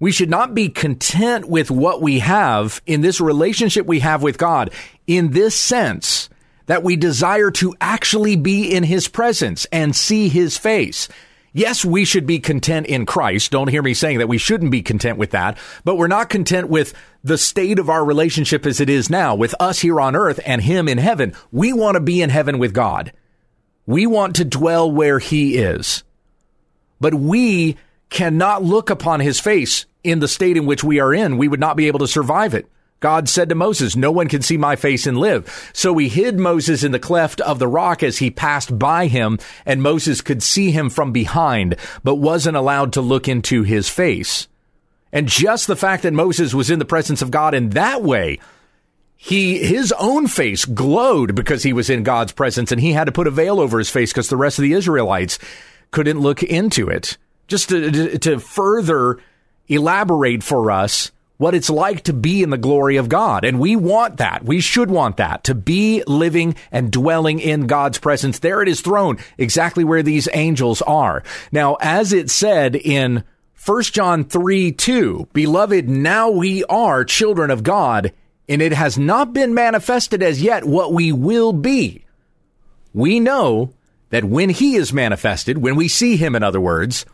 We 0.00 0.12
should 0.12 0.30
not 0.30 0.54
be 0.54 0.68
content 0.68 1.48
with 1.48 1.70
what 1.70 2.02
we 2.02 2.18
have 2.18 2.82
in 2.86 3.00
this 3.00 3.20
relationship 3.20 3.86
we 3.86 4.00
have 4.00 4.22
with 4.22 4.38
God 4.38 4.70
in 5.06 5.30
this 5.30 5.54
sense 5.54 6.28
that 6.66 6.82
we 6.82 6.96
desire 6.96 7.50
to 7.52 7.74
actually 7.80 8.36
be 8.36 8.74
in 8.74 8.82
his 8.82 9.08
presence 9.08 9.66
and 9.70 9.94
see 9.94 10.28
his 10.28 10.56
face. 10.56 11.08
Yes, 11.52 11.84
we 11.84 12.04
should 12.04 12.26
be 12.26 12.40
content 12.40 12.86
in 12.86 13.06
Christ. 13.06 13.52
Don't 13.52 13.68
hear 13.68 13.82
me 13.82 13.94
saying 13.94 14.18
that 14.18 14.26
we 14.26 14.38
shouldn't 14.38 14.72
be 14.72 14.82
content 14.82 15.18
with 15.18 15.30
that, 15.30 15.56
but 15.84 15.96
we're 15.96 16.08
not 16.08 16.28
content 16.28 16.68
with 16.68 16.94
the 17.22 17.38
state 17.38 17.78
of 17.78 17.88
our 17.88 18.04
relationship 18.04 18.66
as 18.66 18.80
it 18.80 18.90
is 18.90 19.08
now 19.08 19.36
with 19.36 19.54
us 19.60 19.78
here 19.78 20.00
on 20.00 20.16
earth 20.16 20.40
and 20.44 20.60
him 20.60 20.88
in 20.88 20.98
heaven. 20.98 21.32
We 21.52 21.72
want 21.72 21.94
to 21.94 22.00
be 22.00 22.20
in 22.20 22.30
heaven 22.30 22.58
with 22.58 22.74
God. 22.74 23.12
We 23.86 24.06
want 24.06 24.34
to 24.36 24.44
dwell 24.44 24.90
where 24.90 25.20
he 25.20 25.56
is. 25.56 26.02
But 27.00 27.14
we 27.14 27.76
cannot 28.10 28.62
look 28.62 28.90
upon 28.90 29.20
his 29.20 29.40
face 29.40 29.86
in 30.02 30.20
the 30.20 30.28
state 30.28 30.56
in 30.56 30.66
which 30.66 30.84
we 30.84 31.00
are 31.00 31.14
in. 31.14 31.38
We 31.38 31.48
would 31.48 31.60
not 31.60 31.76
be 31.76 31.86
able 31.86 32.00
to 32.00 32.06
survive 32.06 32.54
it. 32.54 32.66
God 33.00 33.28
said 33.28 33.50
to 33.50 33.54
Moses, 33.54 33.96
No 33.96 34.10
one 34.10 34.28
can 34.28 34.40
see 34.40 34.56
my 34.56 34.76
face 34.76 35.06
and 35.06 35.18
live. 35.18 35.70
So 35.74 35.96
he 35.98 36.08
hid 36.08 36.38
Moses 36.38 36.82
in 36.82 36.92
the 36.92 36.98
cleft 36.98 37.40
of 37.42 37.58
the 37.58 37.68
rock 37.68 38.02
as 38.02 38.18
he 38.18 38.30
passed 38.30 38.78
by 38.78 39.08
him, 39.08 39.38
and 39.66 39.82
Moses 39.82 40.22
could 40.22 40.42
see 40.42 40.70
him 40.70 40.88
from 40.88 41.12
behind, 41.12 41.76
but 42.02 42.14
wasn't 42.14 42.56
allowed 42.56 42.94
to 42.94 43.02
look 43.02 43.28
into 43.28 43.62
his 43.62 43.90
face. 43.90 44.48
And 45.12 45.28
just 45.28 45.66
the 45.66 45.76
fact 45.76 46.02
that 46.02 46.14
Moses 46.14 46.54
was 46.54 46.70
in 46.70 46.78
the 46.78 46.84
presence 46.84 47.20
of 47.20 47.30
God 47.30 47.54
in 47.54 47.70
that 47.70 48.02
way, 48.02 48.40
he 49.16 49.58
his 49.58 49.92
own 49.98 50.26
face 50.26 50.64
glowed 50.64 51.34
because 51.34 51.62
he 51.62 51.72
was 51.72 51.88
in 51.88 52.02
God's 52.02 52.32
presence 52.32 52.72
and 52.72 52.80
he 52.80 52.92
had 52.92 53.04
to 53.04 53.12
put 53.12 53.26
a 53.26 53.30
veil 53.30 53.60
over 53.60 53.78
his 53.78 53.90
face 53.90 54.12
because 54.12 54.28
the 54.28 54.36
rest 54.36 54.58
of 54.58 54.62
the 54.62 54.72
Israelites 54.72 55.38
couldn't 55.92 56.20
look 56.20 56.42
into 56.42 56.88
it. 56.88 57.16
Just 57.46 57.68
to, 57.68 58.18
to 58.18 58.38
further 58.38 59.18
elaborate 59.68 60.42
for 60.42 60.70
us 60.70 61.10
what 61.36 61.54
it's 61.54 61.70
like 61.70 62.04
to 62.04 62.12
be 62.12 62.42
in 62.42 62.50
the 62.50 62.56
glory 62.56 62.96
of 62.96 63.08
God. 63.08 63.44
And 63.44 63.58
we 63.58 63.76
want 63.76 64.18
that. 64.18 64.44
We 64.44 64.60
should 64.60 64.90
want 64.90 65.16
that 65.16 65.44
to 65.44 65.54
be 65.54 66.02
living 66.06 66.54
and 66.70 66.92
dwelling 66.92 67.40
in 67.40 67.66
God's 67.66 67.98
presence 67.98 68.38
there 68.38 68.62
at 68.62 68.68
his 68.68 68.80
throne, 68.80 69.18
exactly 69.36 69.84
where 69.84 70.02
these 70.02 70.28
angels 70.32 70.80
are. 70.82 71.22
Now, 71.50 71.76
as 71.80 72.12
it 72.12 72.30
said 72.30 72.76
in 72.76 73.24
1 73.64 73.82
John 73.84 74.24
3 74.24 74.72
2, 74.72 75.28
beloved, 75.32 75.88
now 75.88 76.30
we 76.30 76.64
are 76.64 77.04
children 77.04 77.50
of 77.50 77.62
God, 77.62 78.12
and 78.48 78.62
it 78.62 78.72
has 78.72 78.96
not 78.96 79.32
been 79.32 79.54
manifested 79.54 80.22
as 80.22 80.42
yet 80.42 80.64
what 80.64 80.92
we 80.92 81.12
will 81.12 81.52
be. 81.52 82.04
We 82.92 83.18
know 83.18 83.72
that 84.10 84.24
when 84.24 84.50
he 84.50 84.76
is 84.76 84.92
manifested, 84.92 85.58
when 85.58 85.74
we 85.74 85.88
see 85.88 86.16
him, 86.16 86.36
in 86.36 86.44
other 86.44 86.60
words, 86.60 87.04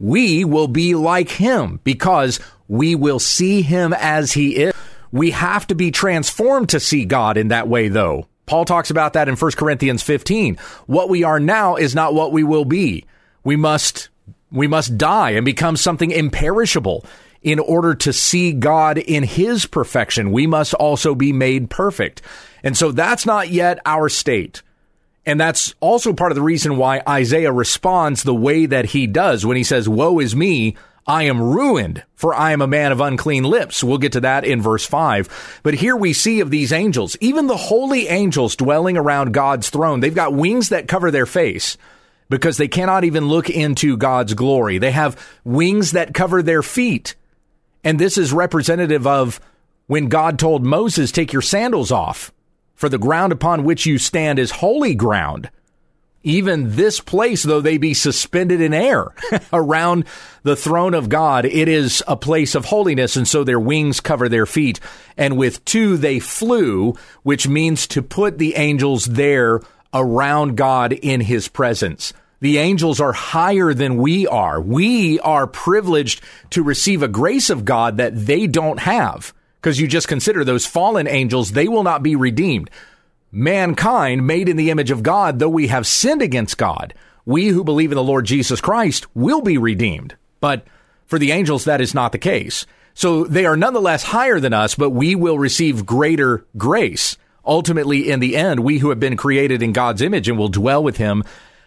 we 0.00 0.44
will 0.44 0.68
be 0.68 0.94
like 0.94 1.28
him 1.28 1.80
because 1.84 2.40
we 2.68 2.94
will 2.94 3.18
see 3.18 3.62
him 3.62 3.92
as 3.92 4.32
he 4.32 4.56
is. 4.56 4.74
We 5.12 5.30
have 5.30 5.66
to 5.68 5.74
be 5.74 5.90
transformed 5.90 6.70
to 6.70 6.80
see 6.80 7.04
God 7.04 7.36
in 7.36 7.48
that 7.48 7.68
way, 7.68 7.88
though. 7.88 8.26
Paul 8.46 8.64
talks 8.64 8.90
about 8.90 9.14
that 9.14 9.28
in 9.28 9.36
1 9.36 9.52
Corinthians 9.52 10.02
15. 10.02 10.56
What 10.86 11.08
we 11.08 11.22
are 11.22 11.40
now 11.40 11.76
is 11.76 11.94
not 11.94 12.14
what 12.14 12.32
we 12.32 12.42
will 12.42 12.64
be. 12.64 13.04
We 13.42 13.56
must, 13.56 14.08
we 14.50 14.66
must 14.66 14.98
die 14.98 15.30
and 15.30 15.44
become 15.44 15.76
something 15.76 16.10
imperishable. 16.10 17.04
In 17.42 17.58
order 17.58 17.94
to 17.96 18.12
see 18.12 18.52
God 18.52 18.96
in 18.96 19.22
his 19.22 19.66
perfection, 19.66 20.32
we 20.32 20.46
must 20.46 20.72
also 20.74 21.14
be 21.14 21.30
made 21.30 21.68
perfect. 21.68 22.22
And 22.62 22.74
so 22.74 22.90
that's 22.90 23.26
not 23.26 23.50
yet 23.50 23.80
our 23.84 24.08
state. 24.08 24.62
And 25.26 25.40
that's 25.40 25.74
also 25.80 26.12
part 26.12 26.32
of 26.32 26.36
the 26.36 26.42
reason 26.42 26.76
why 26.76 27.02
Isaiah 27.08 27.52
responds 27.52 28.22
the 28.22 28.34
way 28.34 28.66
that 28.66 28.86
he 28.86 29.06
does 29.06 29.46
when 29.46 29.56
he 29.56 29.64
says, 29.64 29.88
Woe 29.88 30.18
is 30.18 30.36
me, 30.36 30.76
I 31.06 31.24
am 31.24 31.40
ruined, 31.40 32.02
for 32.14 32.34
I 32.34 32.52
am 32.52 32.62
a 32.62 32.66
man 32.66 32.92
of 32.92 33.00
unclean 33.00 33.44
lips. 33.44 33.84
We'll 33.84 33.98
get 33.98 34.12
to 34.12 34.20
that 34.20 34.44
in 34.44 34.62
verse 34.62 34.86
5. 34.86 35.60
But 35.62 35.74
here 35.74 35.96
we 35.96 36.12
see 36.12 36.40
of 36.40 36.50
these 36.50 36.72
angels, 36.72 37.16
even 37.20 37.46
the 37.46 37.56
holy 37.56 38.08
angels 38.08 38.56
dwelling 38.56 38.96
around 38.96 39.32
God's 39.32 39.70
throne, 39.70 40.00
they've 40.00 40.14
got 40.14 40.34
wings 40.34 40.70
that 40.70 40.88
cover 40.88 41.10
their 41.10 41.26
face 41.26 41.76
because 42.30 42.56
they 42.56 42.68
cannot 42.68 43.04
even 43.04 43.28
look 43.28 43.50
into 43.50 43.96
God's 43.96 44.34
glory. 44.34 44.78
They 44.78 44.92
have 44.92 45.22
wings 45.44 45.92
that 45.92 46.14
cover 46.14 46.42
their 46.42 46.62
feet. 46.62 47.14
And 47.82 47.98
this 47.98 48.16
is 48.16 48.32
representative 48.32 49.06
of 49.06 49.40
when 49.86 50.08
God 50.08 50.38
told 50.38 50.64
Moses, 50.64 51.12
Take 51.12 51.32
your 51.32 51.42
sandals 51.42 51.92
off 51.92 52.32
for 52.74 52.88
the 52.88 52.98
ground 52.98 53.32
upon 53.32 53.64
which 53.64 53.86
you 53.86 53.98
stand 53.98 54.38
is 54.38 54.50
holy 54.50 54.94
ground. 54.94 55.50
Even 56.22 56.74
this 56.74 57.00
place, 57.00 57.42
though 57.42 57.60
they 57.60 57.76
be 57.76 57.92
suspended 57.92 58.60
in 58.60 58.72
air 58.72 59.08
around 59.52 60.06
the 60.42 60.56
throne 60.56 60.94
of 60.94 61.10
God, 61.10 61.44
it 61.44 61.68
is 61.68 62.02
a 62.08 62.16
place 62.16 62.54
of 62.54 62.64
holiness, 62.64 63.14
and 63.16 63.28
so 63.28 63.44
their 63.44 63.60
wings 63.60 64.00
cover 64.00 64.28
their 64.28 64.46
feet. 64.46 64.80
And 65.18 65.36
with 65.36 65.64
two 65.66 65.98
they 65.98 66.20
flew, 66.20 66.94
which 67.22 67.46
means 67.46 67.86
to 67.88 68.02
put 68.02 68.38
the 68.38 68.54
angels 68.56 69.04
there 69.04 69.60
around 69.92 70.56
God 70.56 70.94
in 70.94 71.20
his 71.20 71.46
presence. 71.48 72.14
The 72.40 72.58
angels 72.58 73.00
are 73.00 73.12
higher 73.12 73.74
than 73.74 73.98
we 73.98 74.26
are. 74.26 74.60
We 74.60 75.20
are 75.20 75.46
privileged 75.46 76.22
to 76.50 76.62
receive 76.62 77.02
a 77.02 77.08
grace 77.08 77.50
of 77.50 77.64
God 77.64 77.98
that 77.98 78.26
they 78.26 78.46
don't 78.46 78.80
have 78.80 79.34
because 79.64 79.80
you 79.80 79.88
just 79.88 80.08
consider 80.08 80.44
those 80.44 80.66
fallen 80.66 81.08
angels, 81.08 81.52
they 81.52 81.68
will 81.68 81.84
not 81.84 82.02
be 82.02 82.16
redeemed. 82.16 82.68
Mankind, 83.32 84.26
made 84.26 84.46
in 84.46 84.58
the 84.58 84.68
image 84.68 84.90
of 84.90 85.02
God, 85.02 85.38
though 85.38 85.48
we 85.48 85.68
have 85.68 85.86
sinned 85.86 86.20
against 86.20 86.58
God, 86.58 86.92
we 87.24 87.46
who 87.46 87.64
believe 87.64 87.90
in 87.90 87.96
the 87.96 88.02
Lord 88.02 88.26
Jesus 88.26 88.60
Christ 88.60 89.06
will 89.16 89.40
be 89.40 89.56
redeemed. 89.56 90.16
But 90.38 90.66
for 91.06 91.18
the 91.18 91.32
angels, 91.32 91.64
that 91.64 91.80
is 91.80 91.94
not 91.94 92.12
the 92.12 92.18
case. 92.18 92.66
So 92.92 93.24
they 93.24 93.46
are 93.46 93.56
nonetheless 93.56 94.02
higher 94.02 94.38
than 94.38 94.52
us, 94.52 94.74
but 94.74 94.90
we 94.90 95.14
will 95.14 95.38
receive 95.38 95.86
greater 95.86 96.44
grace. 96.58 97.16
Ultimately, 97.46 98.10
in 98.10 98.20
the 98.20 98.36
end, 98.36 98.60
we 98.60 98.80
who 98.80 98.90
have 98.90 99.00
been 99.00 99.16
created 99.16 99.62
in 99.62 99.72
God's 99.72 100.02
image 100.02 100.28
and 100.28 100.36
will 100.36 100.48
dwell 100.48 100.84
with 100.84 100.98
him 100.98 101.24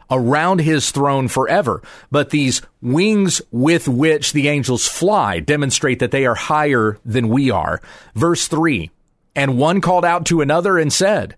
around 0.09 0.59
his 0.59 0.91
throne 0.91 1.27
forever. 1.27 1.81
But 2.11 2.29
these 2.29 2.61
wings 2.81 3.41
with 3.51 3.87
which 3.87 4.33
the 4.33 4.47
angels 4.47 4.87
fly 4.87 5.39
demonstrate 5.39 5.99
that 5.99 6.11
they 6.11 6.25
are 6.25 6.35
higher 6.35 6.97
than 7.05 7.29
we 7.29 7.49
are. 7.51 7.81
Verse 8.15 8.47
3 8.47 8.89
And 9.35 9.57
one 9.57 9.81
called 9.81 10.05
out 10.05 10.25
to 10.27 10.41
another 10.41 10.77
and 10.77 10.91
said, 10.91 11.35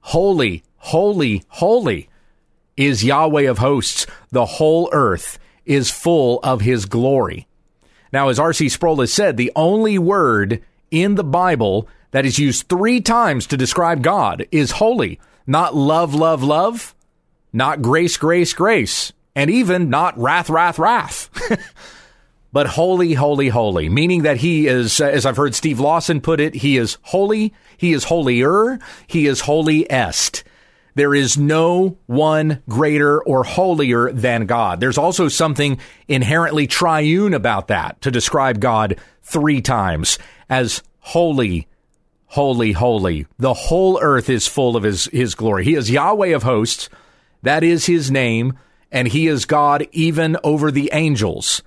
Holy, 0.00 0.62
holy, 0.76 1.44
holy 1.48 2.08
is 2.76 3.04
Yahweh 3.04 3.48
of 3.48 3.58
hosts. 3.58 4.06
The 4.30 4.46
whole 4.46 4.88
earth 4.92 5.38
is 5.64 5.90
full 5.90 6.40
of 6.42 6.60
his 6.60 6.86
glory. 6.86 7.46
Now, 8.12 8.28
as 8.28 8.38
R.C. 8.38 8.68
Sproul 8.68 9.00
has 9.00 9.12
said, 9.12 9.36
the 9.36 9.50
only 9.56 9.98
word 9.98 10.62
in 10.90 11.16
the 11.16 11.24
Bible 11.24 11.88
that 12.12 12.24
is 12.24 12.38
used 12.38 12.68
three 12.68 13.00
times 13.00 13.46
to 13.48 13.56
describe 13.56 14.02
God 14.02 14.46
is 14.52 14.70
holy, 14.70 15.18
not 15.46 15.74
love, 15.74 16.14
love, 16.14 16.42
love, 16.42 16.94
not 17.54 17.80
grace, 17.80 18.16
grace, 18.16 18.52
grace, 18.52 19.12
and 19.34 19.48
even 19.48 19.88
not 19.88 20.18
wrath, 20.18 20.50
wrath, 20.50 20.78
wrath. 20.78 21.30
but 22.52 22.66
holy, 22.66 23.14
holy, 23.14 23.48
holy, 23.48 23.88
meaning 23.88 24.22
that 24.22 24.38
he 24.38 24.66
is, 24.66 25.00
uh, 25.00 25.06
as 25.06 25.24
I've 25.24 25.36
heard 25.36 25.54
Steve 25.54 25.80
Lawson 25.80 26.20
put 26.20 26.40
it, 26.40 26.54
he 26.54 26.76
is 26.76 26.98
holy, 27.02 27.54
he 27.76 27.92
is 27.92 28.04
holier, 28.04 28.78
he 29.06 29.26
is 29.26 29.40
holiest. 29.40 30.44
There 30.96 31.14
is 31.14 31.36
no 31.36 31.98
one 32.06 32.62
greater 32.68 33.22
or 33.22 33.42
holier 33.42 34.12
than 34.12 34.46
God. 34.46 34.80
There's 34.80 34.98
also 34.98 35.28
something 35.28 35.78
inherently 36.06 36.66
triune 36.66 37.34
about 37.34 37.68
that 37.68 38.00
to 38.02 38.10
describe 38.10 38.60
God 38.60 38.98
three 39.22 39.60
times 39.60 40.18
as 40.48 40.82
holy, 41.00 41.66
holy, 42.26 42.72
holy. 42.72 43.26
The 43.38 43.54
whole 43.54 43.98
earth 44.00 44.28
is 44.28 44.46
full 44.46 44.76
of 44.76 44.84
his, 44.84 45.06
his 45.06 45.34
glory. 45.34 45.64
He 45.64 45.74
is 45.74 45.90
Yahweh 45.90 46.34
of 46.34 46.44
hosts. 46.44 46.88
That 47.44 47.64
is 47.64 47.86
his 47.86 48.10
name. 48.10 48.58
And 48.90 49.08
he 49.08 49.26
is 49.26 49.44
God 49.44 49.88
even 49.92 50.36
over 50.44 50.70
the 50.70 50.90
angels 50.92 51.62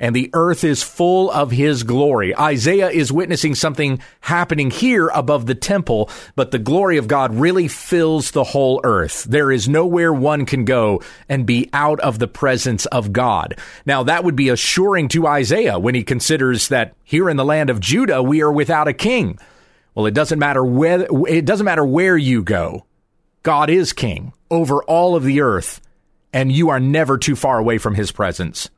and 0.00 0.16
the 0.16 0.30
earth 0.32 0.64
is 0.64 0.82
full 0.82 1.30
of 1.30 1.50
his 1.50 1.82
glory. 1.82 2.36
Isaiah 2.36 2.88
is 2.88 3.12
witnessing 3.12 3.54
something 3.54 4.00
happening 4.20 4.70
here 4.70 5.08
above 5.08 5.46
the 5.46 5.54
temple, 5.54 6.10
but 6.34 6.50
the 6.50 6.58
glory 6.58 6.96
of 6.96 7.06
God 7.06 7.34
really 7.34 7.68
fills 7.68 8.30
the 8.30 8.42
whole 8.42 8.80
earth. 8.82 9.24
There 9.24 9.52
is 9.52 9.68
nowhere 9.68 10.12
one 10.12 10.46
can 10.46 10.64
go 10.64 11.02
and 11.28 11.46
be 11.46 11.68
out 11.74 12.00
of 12.00 12.18
the 12.18 12.26
presence 12.26 12.86
of 12.86 13.12
God. 13.12 13.58
Now, 13.84 14.02
that 14.04 14.24
would 14.24 14.36
be 14.36 14.48
assuring 14.48 15.08
to 15.08 15.26
Isaiah 15.26 15.78
when 15.78 15.94
he 15.94 16.02
considers 16.02 16.68
that 16.68 16.94
here 17.04 17.28
in 17.28 17.36
the 17.36 17.44
land 17.44 17.68
of 17.68 17.80
Judah, 17.80 18.22
we 18.22 18.40
are 18.40 18.52
without 18.52 18.88
a 18.88 18.94
king. 18.94 19.38
Well, 19.94 20.06
it 20.06 20.14
doesn't 20.14 20.38
matter 20.38 20.64
where, 20.64 21.06
it 21.28 21.44
doesn't 21.44 21.66
matter 21.66 21.84
where 21.84 22.16
you 22.16 22.42
go. 22.42 22.86
God 23.42 23.68
is 23.68 23.92
king 23.92 24.32
over 24.50 24.82
all 24.84 25.16
of 25.16 25.24
the 25.24 25.40
earth, 25.40 25.80
and 26.32 26.52
you 26.52 26.68
are 26.68 26.80
never 26.80 27.18
too 27.18 27.36
far 27.36 27.58
away 27.58 27.78
from 27.78 27.94
his 27.94 28.12
presence. 28.12 28.70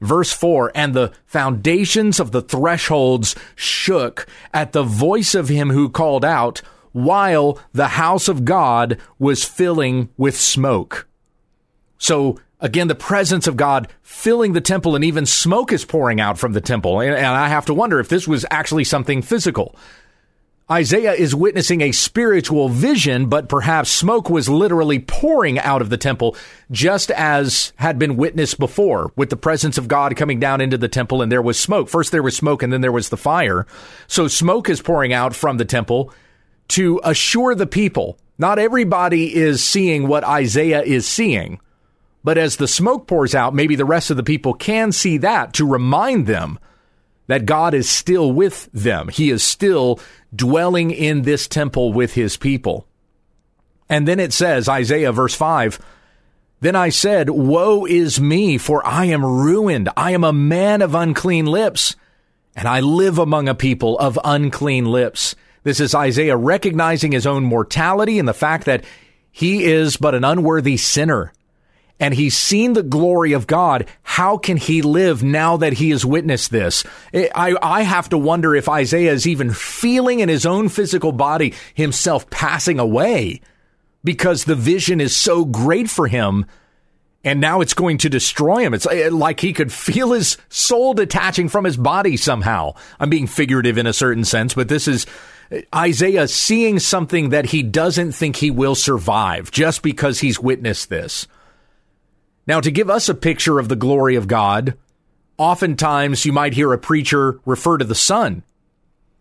Verse 0.00 0.32
4 0.32 0.72
And 0.74 0.94
the 0.94 1.12
foundations 1.26 2.20
of 2.20 2.32
the 2.32 2.42
thresholds 2.42 3.34
shook 3.54 4.26
at 4.52 4.72
the 4.72 4.82
voice 4.82 5.34
of 5.34 5.48
him 5.48 5.70
who 5.70 5.88
called 5.88 6.24
out, 6.24 6.60
while 6.92 7.58
the 7.72 7.88
house 7.88 8.28
of 8.28 8.44
God 8.44 8.98
was 9.18 9.44
filling 9.44 10.10
with 10.16 10.36
smoke. 10.36 11.08
So, 11.98 12.38
again, 12.60 12.88
the 12.88 12.94
presence 12.94 13.46
of 13.46 13.56
God 13.56 13.88
filling 14.02 14.52
the 14.52 14.60
temple, 14.60 14.94
and 14.94 15.04
even 15.04 15.26
smoke 15.26 15.72
is 15.72 15.84
pouring 15.84 16.20
out 16.20 16.38
from 16.38 16.52
the 16.52 16.60
temple. 16.60 17.00
And, 17.00 17.14
and 17.14 17.26
I 17.26 17.48
have 17.48 17.66
to 17.66 17.74
wonder 17.74 17.98
if 17.98 18.08
this 18.08 18.28
was 18.28 18.44
actually 18.50 18.84
something 18.84 19.22
physical. 19.22 19.74
Isaiah 20.70 21.12
is 21.12 21.34
witnessing 21.34 21.82
a 21.82 21.92
spiritual 21.92 22.70
vision, 22.70 23.26
but 23.26 23.50
perhaps 23.50 23.90
smoke 23.90 24.30
was 24.30 24.48
literally 24.48 24.98
pouring 24.98 25.58
out 25.58 25.82
of 25.82 25.90
the 25.90 25.98
temple, 25.98 26.36
just 26.70 27.10
as 27.10 27.74
had 27.76 27.98
been 27.98 28.16
witnessed 28.16 28.58
before 28.58 29.12
with 29.14 29.28
the 29.28 29.36
presence 29.36 29.76
of 29.76 29.88
God 29.88 30.16
coming 30.16 30.40
down 30.40 30.62
into 30.62 30.78
the 30.78 30.88
temple 30.88 31.20
and 31.20 31.30
there 31.30 31.42
was 31.42 31.60
smoke. 31.60 31.90
First 31.90 32.12
there 32.12 32.22
was 32.22 32.34
smoke 32.34 32.62
and 32.62 32.72
then 32.72 32.80
there 32.80 32.92
was 32.92 33.10
the 33.10 33.18
fire. 33.18 33.66
So 34.06 34.26
smoke 34.26 34.70
is 34.70 34.80
pouring 34.80 35.12
out 35.12 35.34
from 35.34 35.58
the 35.58 35.66
temple 35.66 36.14
to 36.68 36.98
assure 37.04 37.54
the 37.54 37.66
people. 37.66 38.18
Not 38.38 38.58
everybody 38.58 39.34
is 39.34 39.62
seeing 39.62 40.08
what 40.08 40.24
Isaiah 40.24 40.82
is 40.82 41.06
seeing. 41.06 41.60
But 42.24 42.38
as 42.38 42.56
the 42.56 42.66
smoke 42.66 43.06
pours 43.06 43.34
out, 43.34 43.54
maybe 43.54 43.76
the 43.76 43.84
rest 43.84 44.10
of 44.10 44.16
the 44.16 44.22
people 44.22 44.54
can 44.54 44.92
see 44.92 45.18
that 45.18 45.52
to 45.54 45.68
remind 45.68 46.26
them 46.26 46.58
that 47.26 47.46
God 47.46 47.74
is 47.74 47.88
still 47.88 48.32
with 48.32 48.68
them. 48.72 49.08
He 49.08 49.30
is 49.30 49.42
still 49.42 50.00
dwelling 50.34 50.90
in 50.90 51.22
this 51.22 51.48
temple 51.48 51.92
with 51.92 52.14
his 52.14 52.36
people. 52.36 52.86
And 53.88 54.08
then 54.08 54.20
it 54.20 54.32
says, 54.32 54.68
Isaiah 54.68 55.12
verse 55.12 55.34
5, 55.34 55.78
Then 56.60 56.76
I 56.76 56.88
said, 56.88 57.30
Woe 57.30 57.86
is 57.86 58.20
me, 58.20 58.58
for 58.58 58.86
I 58.86 59.06
am 59.06 59.24
ruined. 59.24 59.88
I 59.96 60.12
am 60.12 60.24
a 60.24 60.32
man 60.32 60.82
of 60.82 60.94
unclean 60.94 61.46
lips, 61.46 61.96
and 62.56 62.66
I 62.66 62.80
live 62.80 63.18
among 63.18 63.48
a 63.48 63.54
people 63.54 63.98
of 63.98 64.18
unclean 64.24 64.86
lips. 64.86 65.34
This 65.62 65.80
is 65.80 65.94
Isaiah 65.94 66.36
recognizing 66.36 67.12
his 67.12 67.26
own 67.26 67.44
mortality 67.44 68.18
and 68.18 68.28
the 68.28 68.34
fact 68.34 68.66
that 68.66 68.84
he 69.30 69.64
is 69.64 69.96
but 69.96 70.14
an 70.14 70.24
unworthy 70.24 70.76
sinner 70.76 71.32
and 72.04 72.12
he's 72.12 72.36
seen 72.36 72.74
the 72.74 72.82
glory 72.82 73.32
of 73.32 73.46
God. 73.46 73.86
How 74.02 74.36
can 74.36 74.58
he 74.58 74.82
live 74.82 75.22
now 75.22 75.56
that 75.56 75.72
he 75.72 75.88
has 75.88 76.04
witnessed 76.04 76.50
this? 76.50 76.84
I, 77.14 77.56
I 77.62 77.80
have 77.80 78.10
to 78.10 78.18
wonder 78.18 78.54
if 78.54 78.68
Isaiah 78.68 79.14
is 79.14 79.26
even 79.26 79.54
feeling 79.54 80.20
in 80.20 80.28
his 80.28 80.44
own 80.44 80.68
physical 80.68 81.12
body 81.12 81.54
himself 81.72 82.28
passing 82.28 82.78
away 82.78 83.40
because 84.04 84.44
the 84.44 84.54
vision 84.54 85.00
is 85.00 85.16
so 85.16 85.46
great 85.46 85.88
for 85.88 86.06
him. 86.06 86.44
And 87.24 87.40
now 87.40 87.62
it's 87.62 87.72
going 87.72 87.96
to 87.96 88.10
destroy 88.10 88.58
him. 88.58 88.74
It's 88.74 88.86
uh, 88.86 89.08
like 89.10 89.40
he 89.40 89.54
could 89.54 89.72
feel 89.72 90.12
his 90.12 90.36
soul 90.50 90.92
detaching 90.92 91.48
from 91.48 91.64
his 91.64 91.78
body 91.78 92.18
somehow. 92.18 92.74
I'm 93.00 93.08
being 93.08 93.26
figurative 93.26 93.78
in 93.78 93.86
a 93.86 93.94
certain 93.94 94.26
sense, 94.26 94.52
but 94.52 94.68
this 94.68 94.86
is 94.86 95.06
uh, 95.50 95.60
Isaiah 95.74 96.28
seeing 96.28 96.80
something 96.80 97.30
that 97.30 97.46
he 97.46 97.62
doesn't 97.62 98.12
think 98.12 98.36
he 98.36 98.50
will 98.50 98.74
survive 98.74 99.50
just 99.50 99.80
because 99.80 100.20
he's 100.20 100.38
witnessed 100.38 100.90
this. 100.90 101.26
Now, 102.46 102.60
to 102.60 102.70
give 102.70 102.90
us 102.90 103.08
a 103.08 103.14
picture 103.14 103.58
of 103.58 103.68
the 103.68 103.76
glory 103.76 104.16
of 104.16 104.28
God, 104.28 104.76
oftentimes 105.38 106.24
you 106.24 106.32
might 106.32 106.54
hear 106.54 106.72
a 106.72 106.78
preacher 106.78 107.40
refer 107.44 107.78
to 107.78 107.84
the 107.84 107.94
sun. 107.94 108.42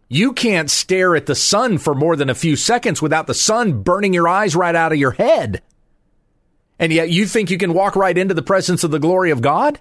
You 0.10 0.34
can't 0.34 0.70
stare 0.70 1.16
at 1.16 1.26
the 1.26 1.36
sun 1.36 1.78
for 1.78 1.96
more 1.96 2.16
than 2.16 2.30
a 2.30 2.36
few 2.36 2.56
seconds 2.56 3.02
without 3.02 3.28
the 3.28 3.34
sun 3.34 3.82
burning 3.82 4.14
your 4.14 4.28
eyes 4.28 4.56
right 4.56 4.76
out 4.76 4.92
of 4.92 5.00
your 5.00 5.12
head. 5.12 5.62
And 6.78 6.92
yet 6.92 7.10
you 7.10 7.26
think 7.26 7.50
you 7.50 7.58
can 7.58 7.74
walk 7.74 7.96
right 7.96 8.18
into 8.18 8.34
the 8.34 8.42
presence 8.42 8.84
of 8.84 8.92
the 8.92 9.00
glory 9.00 9.32
of 9.32 9.42
God? 9.42 9.80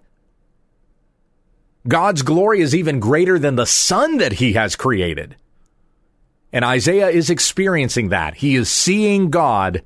God's 1.87 2.23
glory 2.23 2.61
is 2.61 2.75
even 2.75 3.01
greater 3.01 3.39
than 3.39 3.57
the 3.57 3.67
sun 3.67 4.19
that 4.19 4.35
he 4.35 4.53
has 4.53 4.77
created. 4.77 5.37
And 6.53 6.65
Isaiah 6.65 7.09
is 7.09 7.29
experiencing 7.29 8.11
that. 8.11 8.37
He 8.37 8.55
is 8.55 8.71
seeing 8.71 9.31
God 9.31 9.83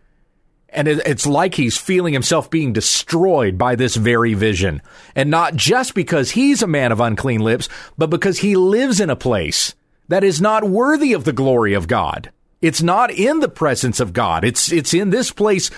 and 0.76 0.86
it's 0.86 1.26
like 1.26 1.54
he's 1.54 1.78
feeling 1.78 2.12
himself 2.12 2.50
being 2.50 2.74
destroyed 2.74 3.56
by 3.56 3.74
this 3.74 3.96
very 3.96 4.34
vision. 4.34 4.82
And 5.14 5.30
not 5.30 5.56
just 5.56 5.94
because 5.94 6.32
he's 6.32 6.62
a 6.62 6.66
man 6.66 6.92
of 6.92 7.00
unclean 7.00 7.40
lips, 7.40 7.70
but 7.96 8.10
because 8.10 8.38
he 8.38 8.56
lives 8.56 9.00
in 9.00 9.08
a 9.08 9.16
place 9.16 9.74
that 10.08 10.22
is 10.22 10.40
not 10.40 10.68
worthy 10.68 11.14
of 11.14 11.24
the 11.24 11.32
glory 11.32 11.72
of 11.72 11.88
God. 11.88 12.30
It's 12.60 12.82
not 12.82 13.10
in 13.10 13.40
the 13.40 13.48
presence 13.48 14.00
of 14.00 14.12
God. 14.12 14.44
It's, 14.44 14.70
it's 14.70 14.92
in 14.92 15.10
this 15.10 15.32
place 15.32 15.70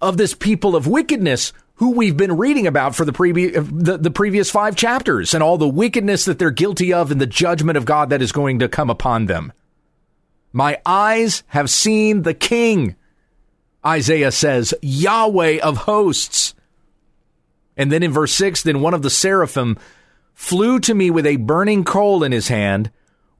of 0.00 0.18
this 0.18 0.34
people 0.34 0.76
of 0.76 0.86
wickedness 0.86 1.54
who 1.76 1.92
we've 1.92 2.16
been 2.16 2.36
reading 2.36 2.66
about 2.66 2.94
for 2.94 3.06
the, 3.06 3.12
previous 3.12 3.66
the, 3.72 3.96
the 3.96 4.10
previous 4.10 4.50
five 4.50 4.76
chapters 4.76 5.32
and 5.32 5.42
all 5.42 5.56
the 5.56 5.66
wickedness 5.66 6.26
that 6.26 6.38
they're 6.38 6.50
guilty 6.50 6.92
of 6.92 7.10
and 7.10 7.20
the 7.20 7.26
judgment 7.26 7.78
of 7.78 7.86
God 7.86 8.10
that 8.10 8.22
is 8.22 8.30
going 8.30 8.58
to 8.58 8.68
come 8.68 8.90
upon 8.90 9.26
them. 9.26 9.52
My 10.52 10.80
eyes 10.84 11.42
have 11.48 11.70
seen 11.70 12.22
the 12.22 12.34
King 12.34 12.94
Isaiah 13.86 14.32
says, 14.32 14.74
Yahweh 14.82 15.58
of 15.58 15.78
hosts. 15.78 16.54
And 17.76 17.90
then 17.90 18.02
in 18.02 18.12
verse 18.12 18.32
6, 18.34 18.62
then 18.62 18.80
one 18.80 18.94
of 18.94 19.02
the 19.02 19.10
seraphim 19.10 19.78
flew 20.32 20.80
to 20.80 20.94
me 20.94 21.10
with 21.10 21.26
a 21.26 21.36
burning 21.36 21.84
coal 21.84 22.24
in 22.24 22.32
his 22.32 22.48
hand, 22.48 22.90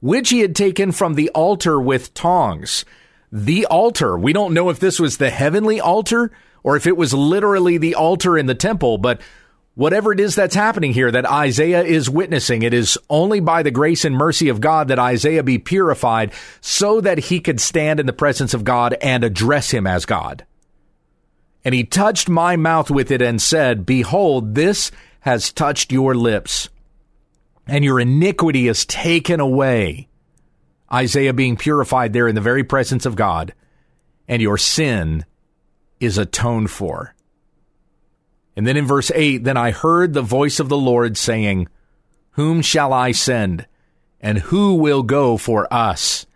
which 0.00 0.30
he 0.30 0.40
had 0.40 0.54
taken 0.54 0.92
from 0.92 1.14
the 1.14 1.30
altar 1.30 1.80
with 1.80 2.14
tongs. 2.14 2.84
The 3.32 3.66
altar. 3.66 4.18
We 4.18 4.32
don't 4.32 4.54
know 4.54 4.70
if 4.70 4.78
this 4.78 5.00
was 5.00 5.16
the 5.18 5.30
heavenly 5.30 5.80
altar 5.80 6.30
or 6.62 6.76
if 6.76 6.86
it 6.86 6.96
was 6.96 7.12
literally 7.12 7.78
the 7.78 7.94
altar 7.94 8.38
in 8.38 8.46
the 8.46 8.54
temple, 8.54 8.98
but 8.98 9.20
Whatever 9.76 10.12
it 10.12 10.20
is 10.20 10.36
that's 10.36 10.54
happening 10.54 10.92
here 10.92 11.10
that 11.10 11.26
Isaiah 11.26 11.82
is 11.82 12.08
witnessing, 12.08 12.62
it 12.62 12.72
is 12.72 12.96
only 13.10 13.40
by 13.40 13.64
the 13.64 13.72
grace 13.72 14.04
and 14.04 14.16
mercy 14.16 14.48
of 14.48 14.60
God 14.60 14.86
that 14.88 15.00
Isaiah 15.00 15.42
be 15.42 15.58
purified 15.58 16.32
so 16.60 17.00
that 17.00 17.18
he 17.18 17.40
could 17.40 17.60
stand 17.60 17.98
in 17.98 18.06
the 18.06 18.12
presence 18.12 18.54
of 18.54 18.62
God 18.62 18.96
and 19.02 19.24
address 19.24 19.72
him 19.72 19.84
as 19.84 20.06
God. 20.06 20.46
And 21.64 21.74
he 21.74 21.82
touched 21.82 22.28
my 22.28 22.54
mouth 22.54 22.88
with 22.88 23.10
it 23.10 23.20
and 23.20 23.42
said, 23.42 23.84
Behold, 23.84 24.54
this 24.54 24.92
has 25.20 25.52
touched 25.52 25.90
your 25.90 26.14
lips, 26.14 26.68
and 27.66 27.82
your 27.82 27.98
iniquity 27.98 28.68
is 28.68 28.86
taken 28.86 29.40
away. 29.40 30.08
Isaiah 30.92 31.32
being 31.32 31.56
purified 31.56 32.12
there 32.12 32.28
in 32.28 32.36
the 32.36 32.40
very 32.40 32.62
presence 32.62 33.06
of 33.06 33.16
God, 33.16 33.54
and 34.28 34.40
your 34.40 34.58
sin 34.58 35.24
is 35.98 36.18
atoned 36.18 36.70
for. 36.70 37.13
And 38.56 38.66
then 38.66 38.76
in 38.76 38.86
verse 38.86 39.10
8, 39.14 39.44
then 39.44 39.56
I 39.56 39.70
heard 39.70 40.12
the 40.12 40.22
voice 40.22 40.60
of 40.60 40.68
the 40.68 40.76
Lord 40.76 41.16
saying, 41.16 41.68
Whom 42.32 42.62
shall 42.62 42.92
I 42.92 43.12
send? 43.12 43.66
And 44.20 44.38
who 44.38 44.74
will 44.74 45.02
go 45.02 45.36
for 45.36 45.72
us? 45.72 46.26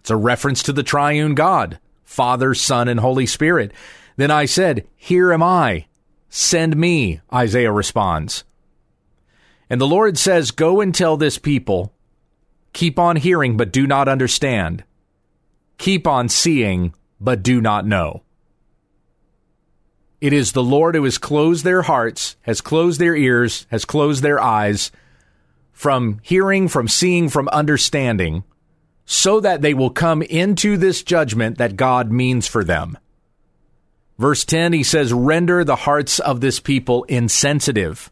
It's 0.00 0.10
a 0.10 0.16
reference 0.16 0.62
to 0.64 0.72
the 0.72 0.82
triune 0.82 1.34
God, 1.34 1.78
Father, 2.04 2.54
Son, 2.54 2.88
and 2.88 3.00
Holy 3.00 3.26
Spirit. 3.26 3.72
Then 4.16 4.30
I 4.30 4.46
said, 4.46 4.86
Here 4.96 5.32
am 5.32 5.42
I. 5.42 5.86
Send 6.30 6.76
me, 6.76 7.20
Isaiah 7.32 7.72
responds. 7.72 8.44
And 9.70 9.80
the 9.80 9.86
Lord 9.86 10.18
says, 10.18 10.50
Go 10.50 10.80
and 10.80 10.94
tell 10.94 11.16
this 11.16 11.38
people, 11.38 11.92
keep 12.72 12.98
on 12.98 13.16
hearing, 13.16 13.56
but 13.56 13.72
do 13.72 13.86
not 13.86 14.08
understand. 14.08 14.84
Keep 15.78 16.06
on 16.06 16.28
seeing, 16.28 16.94
but 17.20 17.42
do 17.42 17.60
not 17.60 17.86
know. 17.86 18.22
It 20.20 20.32
is 20.32 20.52
the 20.52 20.62
Lord 20.62 20.94
who 20.94 21.04
has 21.04 21.18
closed 21.18 21.64
their 21.64 21.82
hearts, 21.82 22.36
has 22.42 22.60
closed 22.60 23.00
their 23.00 23.14
ears, 23.14 23.66
has 23.70 23.84
closed 23.84 24.22
their 24.22 24.40
eyes 24.40 24.90
from 25.72 26.18
hearing, 26.22 26.66
from 26.66 26.88
seeing, 26.88 27.28
from 27.28 27.48
understanding, 27.50 28.42
so 29.06 29.38
that 29.38 29.62
they 29.62 29.74
will 29.74 29.90
come 29.90 30.22
into 30.22 30.76
this 30.76 31.04
judgment 31.04 31.58
that 31.58 31.76
God 31.76 32.10
means 32.10 32.48
for 32.48 32.64
them. 32.64 32.98
Verse 34.18 34.44
10, 34.44 34.72
he 34.72 34.82
says, 34.82 35.12
Render 35.12 35.62
the 35.62 35.76
hearts 35.76 36.18
of 36.18 36.40
this 36.40 36.58
people 36.58 37.04
insensitive, 37.04 38.10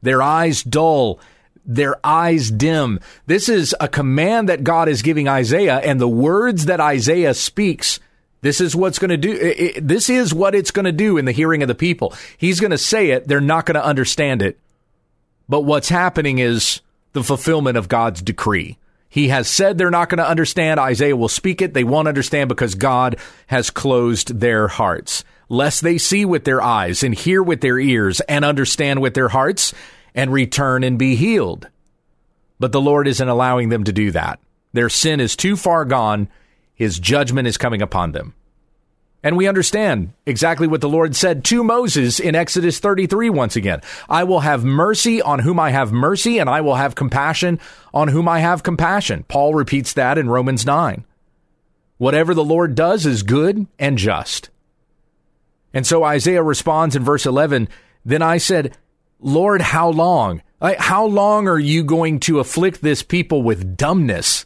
their 0.00 0.22
eyes 0.22 0.62
dull, 0.62 1.20
their 1.66 1.96
eyes 2.04 2.50
dim. 2.50 3.00
This 3.26 3.50
is 3.50 3.76
a 3.78 3.88
command 3.88 4.48
that 4.48 4.64
God 4.64 4.88
is 4.88 5.02
giving 5.02 5.28
Isaiah, 5.28 5.76
and 5.76 6.00
the 6.00 6.08
words 6.08 6.64
that 6.64 6.80
Isaiah 6.80 7.34
speaks. 7.34 8.00
This 8.44 8.60
is 8.60 8.76
what's 8.76 8.98
going 8.98 9.08
to 9.08 9.16
do. 9.16 9.32
It, 9.32 9.58
it, 9.58 9.88
this 9.88 10.10
is 10.10 10.34
what 10.34 10.54
it's 10.54 10.70
going 10.70 10.84
to 10.84 10.92
do 10.92 11.16
in 11.16 11.24
the 11.24 11.32
hearing 11.32 11.62
of 11.62 11.68
the 11.68 11.74
people. 11.74 12.12
He's 12.36 12.60
going 12.60 12.72
to 12.72 12.78
say 12.78 13.12
it. 13.12 13.26
They're 13.26 13.40
not 13.40 13.64
going 13.64 13.76
to 13.76 13.84
understand 13.84 14.42
it. 14.42 14.58
But 15.48 15.62
what's 15.62 15.88
happening 15.88 16.40
is 16.40 16.82
the 17.14 17.24
fulfillment 17.24 17.78
of 17.78 17.88
God's 17.88 18.20
decree. 18.20 18.76
He 19.08 19.28
has 19.28 19.48
said 19.48 19.78
they're 19.78 19.90
not 19.90 20.10
going 20.10 20.18
to 20.18 20.28
understand. 20.28 20.78
Isaiah 20.78 21.16
will 21.16 21.30
speak 21.30 21.62
it. 21.62 21.72
They 21.72 21.84
won't 21.84 22.06
understand 22.06 22.50
because 22.50 22.74
God 22.74 23.16
has 23.46 23.70
closed 23.70 24.38
their 24.40 24.68
hearts. 24.68 25.24
Lest 25.48 25.80
they 25.80 25.96
see 25.96 26.26
with 26.26 26.44
their 26.44 26.60
eyes 26.60 27.02
and 27.02 27.14
hear 27.14 27.42
with 27.42 27.62
their 27.62 27.78
ears 27.78 28.20
and 28.28 28.44
understand 28.44 29.00
with 29.00 29.14
their 29.14 29.28
hearts 29.28 29.72
and 30.14 30.30
return 30.30 30.84
and 30.84 30.98
be 30.98 31.16
healed. 31.16 31.66
But 32.60 32.72
the 32.72 32.80
Lord 32.82 33.08
isn't 33.08 33.26
allowing 33.26 33.70
them 33.70 33.84
to 33.84 33.92
do 33.92 34.10
that. 34.10 34.38
Their 34.74 34.90
sin 34.90 35.18
is 35.18 35.34
too 35.34 35.56
far 35.56 35.86
gone. 35.86 36.28
His 36.74 36.98
judgment 36.98 37.48
is 37.48 37.56
coming 37.56 37.82
upon 37.82 38.12
them. 38.12 38.34
And 39.24 39.38
we 39.38 39.48
understand 39.48 40.12
exactly 40.26 40.66
what 40.66 40.82
the 40.82 40.88
Lord 40.88 41.16
said 41.16 41.44
to 41.46 41.64
Moses 41.64 42.20
in 42.20 42.34
Exodus 42.34 42.78
33 42.78 43.30
once 43.30 43.56
again. 43.56 43.80
I 44.06 44.24
will 44.24 44.40
have 44.40 44.66
mercy 44.66 45.22
on 45.22 45.38
whom 45.38 45.58
I 45.58 45.70
have 45.70 45.92
mercy, 45.92 46.38
and 46.38 46.50
I 46.50 46.60
will 46.60 46.74
have 46.74 46.94
compassion 46.94 47.58
on 47.94 48.08
whom 48.08 48.28
I 48.28 48.40
have 48.40 48.62
compassion. 48.62 49.24
Paul 49.26 49.54
repeats 49.54 49.94
that 49.94 50.18
in 50.18 50.28
Romans 50.28 50.66
9. 50.66 51.06
Whatever 51.96 52.34
the 52.34 52.44
Lord 52.44 52.74
does 52.74 53.06
is 53.06 53.22
good 53.22 53.66
and 53.78 53.96
just. 53.96 54.50
And 55.72 55.86
so 55.86 56.04
Isaiah 56.04 56.42
responds 56.42 56.94
in 56.94 57.02
verse 57.02 57.24
11 57.24 57.70
Then 58.04 58.20
I 58.20 58.36
said, 58.36 58.76
Lord, 59.20 59.62
how 59.62 59.88
long? 59.88 60.42
How 60.60 61.06
long 61.06 61.48
are 61.48 61.58
you 61.58 61.82
going 61.82 62.20
to 62.20 62.40
afflict 62.40 62.82
this 62.82 63.02
people 63.02 63.42
with 63.42 63.76
dumbness 63.76 64.44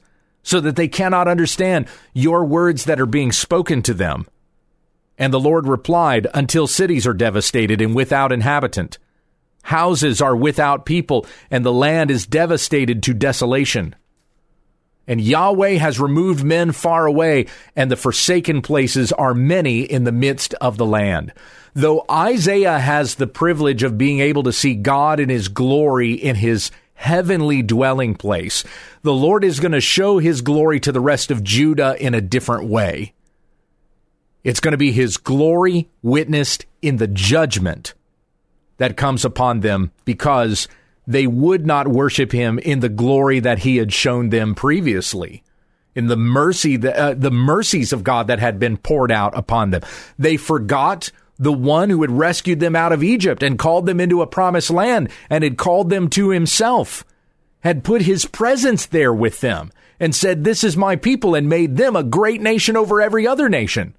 so 0.49 0.61
that 0.61 0.77
they 0.77 0.89
cannot 0.89 1.29
understand 1.29 1.87
your 2.15 2.43
words 2.43 2.87
that 2.87 2.99
are 2.99 3.05
being 3.05 3.33
spoken 3.33 3.83
to 3.83 3.93
them? 3.93 4.27
And 5.19 5.31
the 5.31 5.39
Lord 5.39 5.69
replied, 5.69 6.27
Until 6.33 6.67
cities 6.67 7.07
are 7.07 7.13
devastated 7.13 7.83
and 7.83 7.95
without 7.95 8.33
inhabitant. 8.33 8.97
Houses 9.65 10.23
are 10.23 10.35
without 10.35 10.87
people, 10.87 11.27
and 11.51 11.67
the 11.67 11.73
land 11.73 12.11
is 12.11 12.27
devastated 12.27 13.03
to 13.03 13.13
desolation. 13.13 13.95
And 15.07 15.21
Yahweh 15.21 15.73
has 15.73 16.01
removed 16.01 16.43
men 16.43 16.73
far 16.73 17.05
away, 17.05 17.45
and 17.77 17.91
the 17.91 17.97
forsaken 17.97 18.63
places 18.63 19.13
are 19.13 19.35
many 19.35 19.81
in 19.81 20.05
the 20.05 20.13
midst 20.13 20.55
of 20.63 20.79
the 20.79 20.87
land. 20.87 21.35
Though 21.75 22.07
Isaiah 22.11 22.79
has 22.79 23.17
the 23.17 23.27
privilege 23.27 23.83
of 23.83 23.99
being 23.99 24.21
able 24.21 24.45
to 24.45 24.53
see 24.55 24.75
God 24.75 25.21
in 25.21 25.29
his 25.29 25.49
glory 25.49 26.15
in 26.15 26.37
his 26.37 26.71
heavenly 26.99 27.63
dwelling 27.63 28.15
place, 28.15 28.65
the 29.03 29.15
Lord 29.15 29.45
is 29.45 29.61
going 29.61 29.73
to 29.73 29.81
show 29.81 30.19
his 30.19 30.41
glory 30.41 30.81
to 30.81 30.91
the 30.91 31.01
rest 31.01 31.31
of 31.31 31.45
Judah 31.45 31.97
in 31.99 32.13
a 32.13 32.21
different 32.21 32.69
way. 32.69 33.15
It's 34.43 34.61
going 34.61 34.73
to 34.73 34.79
be 34.79 34.91
his 34.91 35.17
glory 35.17 35.89
witnessed 36.03 36.67
in 36.83 36.97
the 36.97 37.07
judgment 37.07 37.95
that 38.79 38.97
comes 38.97 39.25
upon 39.25 39.61
them 39.61 39.93
because 40.05 40.67
they 41.07 41.27
would 41.27 41.67
not 41.67 41.87
worship 41.87 42.33
him 42.33 42.59
in 42.59 42.81
the 42.81 42.89
glory 42.89 43.41
that 43.41 43.61
he 43.61 43.77
had 43.77 43.93
shown 43.93 44.31
them 44.31 44.55
previously 44.55 45.45
in 45.95 46.07
the 46.07 46.17
mercy 46.17 46.77
the, 46.77 46.97
uh, 46.97 47.15
the 47.15 47.31
mercies 47.31 47.93
of 47.93 48.05
God 48.05 48.27
that 48.27 48.39
had 48.39 48.59
been 48.59 48.77
poured 48.77 49.11
out 49.11 49.37
upon 49.37 49.71
them 49.71 49.83
they 50.19 50.37
forgot 50.37 51.11
the 51.39 51.53
one 51.53 51.91
who 51.91 52.03
had 52.03 52.11
rescued 52.11 52.61
them 52.61 52.75
out 52.75 52.93
of 52.93 53.03
Egypt 53.03 53.43
and 53.43 53.59
called 53.59 53.87
them 53.87 54.01
into 54.01 54.23
a 54.23 54.27
promised 54.27 54.71
land 54.71 55.11
and 55.31 55.45
had 55.45 55.57
called 55.57 55.91
them 55.91 56.11
to 56.11 56.31
himself 56.31 57.05
had 57.61 57.85
put 57.85 58.03
his 58.03 58.25
presence 58.25 58.87
there 58.87 59.13
with 59.13 59.41
them 59.41 59.71
and 60.01 60.15
said 60.15 60.45
this 60.45 60.63
is 60.63 60.77
my 60.77 60.97
people 60.97 61.35
and 61.35 61.49
made 61.49 61.77
them 61.77 61.97
a 61.97 62.05
great 62.05 62.41
nation 62.41 62.77
over 62.77 63.01
every 63.01 63.27
other 63.27 63.49
nation 63.49 63.95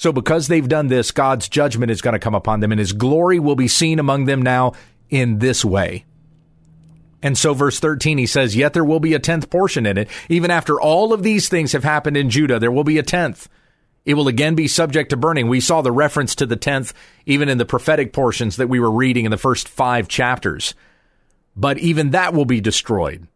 so 0.00 0.12
because 0.12 0.48
they've 0.48 0.66
done 0.66 0.86
this, 0.86 1.10
God's 1.10 1.46
judgment 1.46 1.90
is 1.90 2.00
going 2.00 2.14
to 2.14 2.18
come 2.18 2.34
upon 2.34 2.60
them 2.60 2.72
and 2.72 2.78
his 2.78 2.94
glory 2.94 3.38
will 3.38 3.54
be 3.54 3.68
seen 3.68 3.98
among 3.98 4.24
them 4.24 4.40
now 4.40 4.72
in 5.10 5.40
this 5.40 5.62
way. 5.62 6.06
And 7.22 7.36
so, 7.36 7.52
verse 7.52 7.78
13, 7.80 8.16
he 8.16 8.24
says, 8.24 8.56
Yet 8.56 8.72
there 8.72 8.82
will 8.82 8.98
be 8.98 9.12
a 9.12 9.18
tenth 9.18 9.50
portion 9.50 9.84
in 9.84 9.98
it. 9.98 10.08
Even 10.30 10.50
after 10.50 10.80
all 10.80 11.12
of 11.12 11.22
these 11.22 11.50
things 11.50 11.72
have 11.72 11.84
happened 11.84 12.16
in 12.16 12.30
Judah, 12.30 12.58
there 12.58 12.72
will 12.72 12.82
be 12.82 12.96
a 12.96 13.02
tenth. 13.02 13.46
It 14.04 14.14
will 14.14 14.28
again 14.28 14.54
be 14.54 14.68
subject 14.68 15.10
to 15.10 15.16
burning. 15.16 15.48
We 15.48 15.60
saw 15.60 15.82
the 15.82 15.92
reference 15.92 16.34
to 16.36 16.46
the 16.46 16.56
tenth 16.56 16.94
even 17.26 17.48
in 17.48 17.58
the 17.58 17.66
prophetic 17.66 18.12
portions 18.12 18.56
that 18.56 18.68
we 18.68 18.80
were 18.80 18.90
reading 18.90 19.24
in 19.24 19.30
the 19.30 19.36
first 19.36 19.68
five 19.68 20.08
chapters. 20.08 20.74
But 21.54 21.78
even 21.78 22.10
that 22.10 22.32
will 22.32 22.46
be 22.46 22.60
destroyed. 22.60 23.28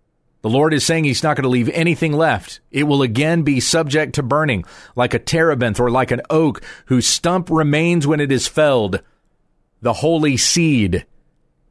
The 0.43 0.51
Lord 0.51 0.75
is 0.75 0.85
saying 0.85 1.05
he's 1.05 1.23
not 1.23 1.37
going 1.37 1.45
to 1.45 1.49
leave 1.49 1.71
anything 1.71 2.13
left. 2.13 2.61
It 2.71 2.83
will 2.83 3.01
again 3.01 3.45
be 3.45 3.61
subject 3.61 4.15
to 4.17 4.23
burning, 4.23 4.65
like 4.95 5.15
a 5.15 5.19
terebinth 5.19 5.81
or 5.81 5.91
like 5.91 6.11
an 6.11 6.21
oak 6.29 6.63
whose 6.87 7.07
stump 7.07 7.49
remains 7.51 8.07
when 8.07 8.21
it 8.21 8.31
is 8.31 8.47
felled. 8.47 9.01
The 9.81 9.95
holy 9.95 10.37
seed 10.37 11.07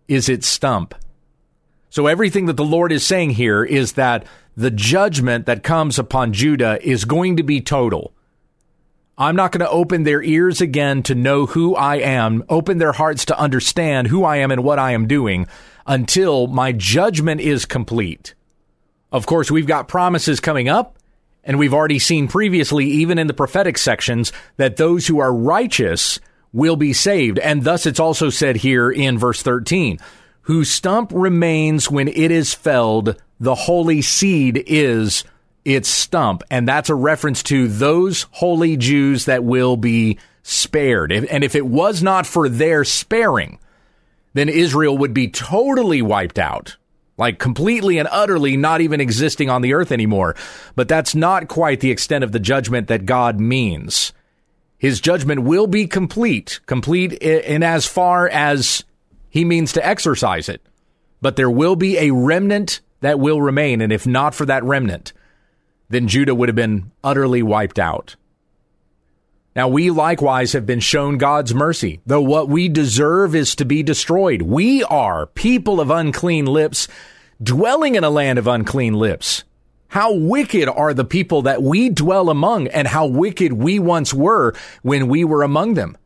is 0.07 0.27
its 0.27 0.47
stump. 0.47 0.95
So 1.89 2.07
everything 2.07 2.47
that 2.47 2.57
the 2.57 2.65
Lord 2.65 2.91
is 2.91 3.05
saying 3.05 3.31
here 3.31 3.63
is 3.63 3.93
that 3.93 4.25
the 4.57 4.71
judgment 4.71 5.45
that 5.45 5.63
comes 5.63 5.99
upon 5.99 6.33
Judah 6.33 6.79
is 6.81 7.05
going 7.05 7.37
to 7.37 7.43
be 7.43 7.61
total. 7.61 8.13
I'm 9.17 9.35
not 9.35 9.51
going 9.51 9.59
to 9.59 9.69
open 9.69 10.03
their 10.03 10.23
ears 10.23 10.59
again 10.59 11.03
to 11.03 11.15
know 11.15 11.45
who 11.45 11.75
I 11.75 11.97
am, 11.97 12.43
open 12.49 12.79
their 12.79 12.93
hearts 12.93 13.25
to 13.25 13.39
understand 13.39 14.07
who 14.07 14.23
I 14.23 14.37
am 14.37 14.49
and 14.49 14.63
what 14.63 14.79
I 14.79 14.91
am 14.91 15.07
doing 15.07 15.47
until 15.85 16.47
my 16.47 16.71
judgment 16.71 17.39
is 17.39 17.65
complete. 17.65 18.33
Of 19.11 19.27
course, 19.27 19.51
we've 19.51 19.67
got 19.67 19.87
promises 19.87 20.39
coming 20.39 20.67
up, 20.67 20.97
and 21.43 21.59
we've 21.59 21.73
already 21.73 21.99
seen 21.99 22.27
previously, 22.27 22.85
even 22.85 23.19
in 23.19 23.27
the 23.27 23.33
prophetic 23.33 23.77
sections, 23.77 24.31
that 24.57 24.77
those 24.77 25.05
who 25.05 25.19
are 25.19 25.33
righteous 25.33 26.19
will 26.51 26.75
be 26.75 26.93
saved. 26.93 27.37
And 27.37 27.63
thus 27.63 27.85
it's 27.85 27.99
also 27.99 28.31
said 28.31 28.57
here 28.57 28.89
in 28.89 29.19
verse 29.19 29.43
13, 29.43 29.99
whose 30.41 30.71
stump 30.71 31.11
remains 31.13 31.91
when 31.91 32.07
it 32.07 32.31
is 32.31 32.55
felled, 32.55 33.21
the 33.39 33.55
holy 33.55 34.01
seed 34.01 34.63
is 34.65 35.23
its 35.65 35.89
stump. 35.89 36.43
And 36.49 36.67
that's 36.67 36.89
a 36.89 36.95
reference 36.95 37.43
to 37.43 37.67
those 37.67 38.27
holy 38.31 38.77
Jews 38.77 39.25
that 39.25 39.43
will 39.43 39.77
be 39.77 40.19
spared. 40.43 41.11
And 41.11 41.43
if 41.43 41.55
it 41.55 41.65
was 41.65 42.03
not 42.03 42.27
for 42.27 42.49
their 42.49 42.83
sparing, 42.83 43.59
then 44.33 44.49
Israel 44.49 44.97
would 44.97 45.13
be 45.13 45.29
totally 45.29 46.01
wiped 46.01 46.39
out 46.39 46.77
like 47.17 47.39
completely 47.39 47.97
and 47.97 48.07
utterly 48.11 48.57
not 48.57 48.81
even 48.81 48.99
existing 48.99 49.49
on 49.49 49.61
the 49.61 49.73
earth 49.73 49.91
anymore. 49.91 50.35
But 50.75 50.87
that's 50.87 51.15
not 51.15 51.47
quite 51.47 51.79
the 51.79 51.91
extent 51.91 52.23
of 52.23 52.31
the 52.31 52.39
judgment 52.39 52.87
that 52.87 53.05
God 53.05 53.39
means. 53.39 54.13
His 54.77 54.99
judgment 54.99 55.43
will 55.43 55.67
be 55.67 55.87
complete, 55.87 56.59
complete 56.65 57.13
in 57.13 57.63
as 57.63 57.85
far 57.85 58.27
as 58.27 58.83
he 59.29 59.45
means 59.45 59.73
to 59.73 59.85
exercise 59.85 60.49
it. 60.49 60.61
But 61.21 61.35
there 61.35 61.49
will 61.49 61.75
be 61.75 61.97
a 61.97 62.11
remnant 62.11 62.81
that 62.99 63.19
will 63.19 63.41
remain. 63.41 63.79
And 63.79 63.93
if 63.93 64.05
not 64.05 64.35
for 64.35 64.45
that 64.45 64.63
remnant, 64.63 65.13
then 65.89 66.07
Judah 66.07 66.35
would 66.35 66.49
have 66.49 66.55
been 66.55 66.91
utterly 67.03 67.43
wiped 67.43 67.79
out. 67.79 68.15
Now, 69.55 69.67
we 69.67 69.91
likewise 69.91 70.53
have 70.53 70.65
been 70.65 70.79
shown 70.79 71.19
God's 71.19 71.53
mercy, 71.53 72.01
though 72.07 72.21
what 72.21 72.49
we 72.49 72.69
deserve 72.69 73.35
is 73.35 73.55
to 73.55 73.65
be 73.65 73.83
destroyed. 73.83 74.41
We 74.41 74.83
are 74.85 75.27
people 75.27 75.79
of 75.79 75.91
unclean 75.91 76.47
lips, 76.47 76.87
dwelling 77.41 77.93
in 77.93 78.03
a 78.03 78.09
land 78.09 78.39
of 78.39 78.47
unclean 78.47 78.95
lips. 78.95 79.43
How 79.89 80.11
wicked 80.11 80.67
are 80.67 80.95
the 80.95 81.05
people 81.05 81.43
that 81.43 81.61
we 81.61 81.89
dwell 81.89 82.31
among, 82.31 82.67
and 82.69 82.87
how 82.87 83.05
wicked 83.05 83.53
we 83.53 83.77
once 83.77 84.11
were 84.11 84.55
when 84.81 85.07
we 85.07 85.23
were 85.23 85.43
among 85.43 85.75
them. 85.75 85.97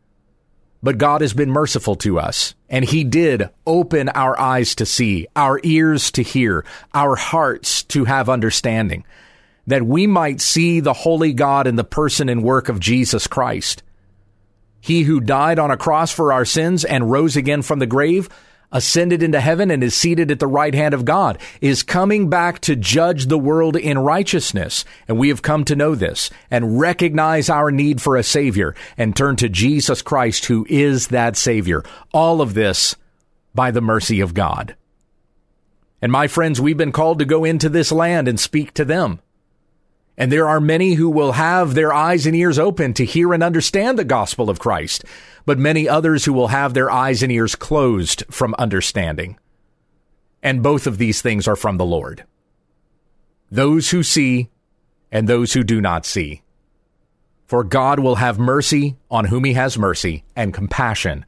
But 0.84 0.98
God 0.98 1.22
has 1.22 1.34
been 1.34 1.50
merciful 1.50 1.96
to 1.98 2.20
us, 2.20 2.54
and 2.70 2.84
He 2.84 3.06
did 3.06 3.50
open 3.66 4.10
our 4.10 4.38
eyes 4.38 4.76
to 4.76 4.86
see, 4.86 5.26
our 5.38 5.62
ears 5.63 6.12
to 6.12 6.22
hear, 6.22 6.66
our 6.94 7.16
hearts 7.16 7.82
to 7.84 8.04
have 8.04 8.28
understanding 8.28 9.06
that 9.68 9.86
we 9.86 10.08
might 10.08 10.42
see 10.42 10.80
the 10.80 10.94
holy 10.94 11.34
God 11.34 11.68
in 11.68 11.76
the 11.76 11.84
person 11.84 12.30
and 12.30 12.42
work 12.42 12.70
of 12.70 12.80
Jesus 12.80 13.28
Christ. 13.28 13.84
He 14.80 15.04
who 15.04 15.20
died 15.20 15.60
on 15.60 15.70
a 15.70 15.78
cross 15.78 16.12
for 16.12 16.32
our 16.32 16.46
sins 16.46 16.86
and 16.86 17.12
rose 17.12 17.36
again 17.36 17.62
from 17.62 17.80
the 17.80 17.86
grave, 17.86 18.30
ascended 18.72 19.22
into 19.22 19.40
heaven 19.40 19.70
and 19.70 19.84
is 19.84 19.96
seated 19.96 20.32
at 20.32 20.40
the 20.40 20.48
right 20.48 20.74
hand 20.74 20.94
of 20.94 21.04
God, 21.06 21.38
is 21.60 21.84
coming 21.84 22.30
back 22.30 22.60
to 22.62 22.76
judge 22.76 23.26
the 23.26 23.38
world 23.38 23.76
in 23.76 23.98
righteousness. 23.98 24.86
And 25.08 25.18
we 25.18 25.30
have 25.30 25.42
come 25.42 25.66
to 25.66 25.76
know 25.76 25.96
this 25.96 26.30
and 26.50 26.80
recognize 26.80 27.50
our 27.50 27.72
need 27.72 28.02
for 28.02 28.16
a 28.16 28.24
Savior 28.24 28.76
and 28.98 29.16
turn 29.16 29.36
to 29.38 29.50
Jesus 29.50 30.02
Christ, 30.02 30.46
who 30.46 30.66
is 30.70 31.08
that 31.08 31.36
Savior. 31.36 31.84
All 32.14 32.42
of 32.42 32.54
this 32.54 32.96
by 33.54 33.72
the 33.72 33.82
mercy 33.82 34.22
of 34.22 34.34
God. 34.34 34.76
And 36.02 36.12
my 36.12 36.28
friends, 36.28 36.62
we've 36.62 36.78
been 36.78 36.92
called 36.92 37.20
to 37.20 37.26
go 37.26 37.44
into 37.44 37.70
this 37.70 37.92
land 37.92 38.28
and 38.28 38.40
speak 38.40 38.74
to 38.76 38.86
them. 38.86 39.20
And 40.18 40.32
there 40.32 40.48
are 40.48 40.60
many 40.60 40.96
who 40.96 41.10
will 41.10 41.34
have 41.34 41.76
their 41.76 41.94
eyes 41.94 42.26
and 42.26 42.36
ears 42.36 42.58
open 42.58 42.94
to 42.96 43.06
hear 43.06 43.34
and 43.34 43.44
understand 43.44 44.00
the 44.00 44.04
gospel 44.04 44.50
of 44.50 44.60
Christ, 44.60 45.06
but 45.46 45.60
many 45.60 45.88
others 45.88 46.26
who 46.26 46.34
will 46.34 46.48
have 46.48 46.74
their 46.74 46.90
eyes 46.90 47.22
and 47.22 47.32
ears 47.32 47.56
closed 47.56 48.24
from 48.30 48.56
understanding. 48.58 49.38
and 50.44 50.64
both 50.64 50.88
of 50.88 50.98
these 50.98 51.22
things 51.22 51.48
are 51.48 51.56
from 51.56 51.78
the 51.78 51.86
Lord. 51.86 52.24
Those 53.52 53.90
who 53.90 54.04
see 54.04 54.50
and 55.12 55.28
those 55.28 55.54
who 55.54 55.64
do 55.64 55.82
not 55.82 56.06
see. 56.06 56.42
For 57.46 57.64
God 57.64 58.00
will 58.00 58.16
have 58.16 58.40
mercy 58.40 58.98
on 59.10 59.26
whom 59.26 59.46
he 59.46 59.54
has 59.54 59.78
mercy, 59.78 60.26
and 60.36 60.54
compassion 60.54 61.26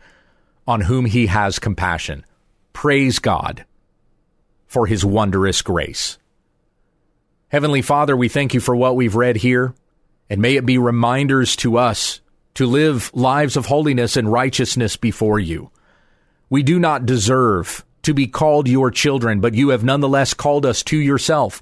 on 0.67 0.81
whom 0.81 1.05
he 1.05 1.27
has 1.27 1.59
compassion. 1.59 2.25
Praise 2.73 3.19
God 3.19 3.65
for 4.67 4.85
his 4.85 5.03
wondrous 5.03 5.61
grace. 5.61 6.17
Heavenly 7.49 7.81
Father, 7.81 8.15
we 8.15 8.29
thank 8.29 8.53
you 8.53 8.59
for 8.59 8.75
what 8.75 8.95
we've 8.95 9.15
read 9.15 9.37
here, 9.37 9.73
and 10.29 10.39
may 10.39 10.55
it 10.55 10.67
be 10.67 10.77
reminders 10.77 11.55
to 11.55 11.77
us 11.77 12.21
to 12.53 12.67
live 12.67 13.09
lives 13.15 13.57
of 13.57 13.65
holiness 13.65 14.15
and 14.15 14.31
righteousness 14.31 14.97
before 14.97 15.39
you. 15.39 15.71
We 16.51 16.61
do 16.61 16.77
not 16.77 17.07
deserve 17.07 17.83
to 18.03 18.13
be 18.13 18.27
called 18.27 18.67
your 18.67 18.91
children, 18.91 19.39
but 19.39 19.55
you 19.55 19.69
have 19.69 19.83
nonetheless 19.83 20.35
called 20.35 20.63
us 20.63 20.83
to 20.83 20.97
yourself 20.97 21.59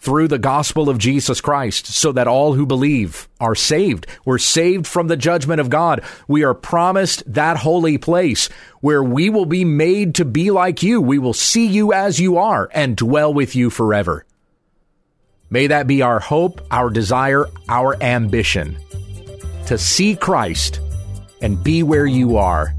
through 0.00 0.26
the 0.26 0.40
gospel 0.40 0.88
of 0.88 0.98
Jesus 0.98 1.40
Christ 1.40 1.86
so 1.86 2.10
that 2.10 2.26
all 2.26 2.54
who 2.54 2.66
believe 2.66 3.28
are 3.38 3.54
saved. 3.54 4.08
We're 4.24 4.38
saved 4.38 4.88
from 4.88 5.06
the 5.06 5.16
judgment 5.16 5.60
of 5.60 5.70
God. 5.70 6.02
We 6.26 6.42
are 6.42 6.54
promised 6.54 7.22
that 7.32 7.58
holy 7.58 7.96
place 7.96 8.48
where 8.80 9.04
we 9.04 9.30
will 9.30 9.46
be 9.46 9.64
made 9.64 10.16
to 10.16 10.24
be 10.24 10.50
like 10.50 10.82
you. 10.82 11.00
We 11.00 11.20
will 11.20 11.32
see 11.32 11.66
you 11.66 11.92
as 11.92 12.18
you 12.18 12.38
are 12.38 12.68
and 12.74 12.96
dwell 12.96 13.32
with 13.32 13.54
you 13.54 13.70
forever. 13.70 14.24
May 15.50 15.68
that 15.68 15.86
be 15.86 16.02
our 16.02 16.20
hope, 16.20 16.60
our 16.70 16.90
desire, 16.90 17.46
our 17.68 18.00
ambition 18.02 18.78
to 19.66 19.78
see 19.78 20.16
Christ 20.16 20.80
and 21.40 21.62
be 21.62 21.82
where 21.82 22.06
you 22.06 22.36
are. 22.36 22.74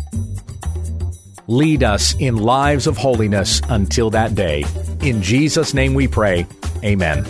Lead 1.48 1.84
us 1.84 2.16
in 2.20 2.38
lives 2.38 2.86
of 2.86 2.98
holiness 2.98 3.62
until 3.70 4.10
that 4.12 4.36
day. 4.36 4.66
In 5.02 5.22
Jesus' 5.22 5.74
name 5.74 5.94
we 5.94 6.08
pray. 6.08 6.46
Amen. 6.84 7.24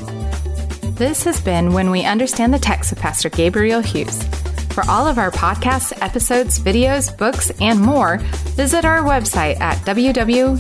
This 0.95 1.23
has 1.23 1.39
been 1.39 1.71
When 1.73 1.91
We 1.91 2.03
Understand 2.03 2.53
the 2.53 2.59
Text 2.59 2.91
with 2.91 2.99
Pastor 2.99 3.29
Gabriel 3.29 3.79
Hughes. 3.79 4.21
For 4.73 4.83
all 4.89 5.07
of 5.07 5.17
our 5.17 5.31
podcasts, 5.31 5.97
episodes, 6.01 6.59
videos, 6.59 7.17
books, 7.17 7.51
and 7.61 7.79
more, 7.79 8.17
visit 8.55 8.83
our 8.85 8.99
website 8.99 9.59
at 9.59 9.77
www.utt.com. 9.85 10.59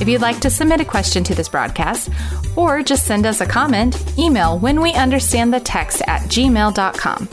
If 0.00 0.08
you'd 0.08 0.22
like 0.22 0.40
to 0.40 0.50
submit 0.50 0.80
a 0.80 0.84
question 0.84 1.22
to 1.24 1.34
this 1.34 1.48
broadcast, 1.48 2.08
or 2.56 2.82
just 2.82 3.06
send 3.06 3.26
us 3.26 3.40
a 3.40 3.46
comment, 3.46 4.18
email 4.18 4.58
when 4.58 4.80
we 4.80 4.94
understand 4.94 5.52
the 5.52 5.60
text 5.60 6.02
at 6.06 6.22
gmail.com. 6.22 7.28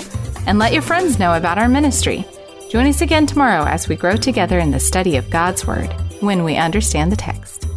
And 0.45 0.59
let 0.59 0.73
your 0.73 0.81
friends 0.81 1.17
know 1.17 1.33
about 1.35 1.57
our 1.57 1.69
ministry. 1.69 2.25
Join 2.69 2.85
us 2.85 3.01
again 3.01 3.25
tomorrow 3.25 3.63
as 3.65 3.87
we 3.87 3.95
grow 3.95 4.17
together 4.17 4.59
in 4.59 4.71
the 4.71 4.79
study 4.79 5.15
of 5.15 5.29
God's 5.29 5.65
Word 5.65 5.93
when 6.19 6.43
we 6.43 6.57
understand 6.57 7.11
the 7.11 7.15
text. 7.15 7.67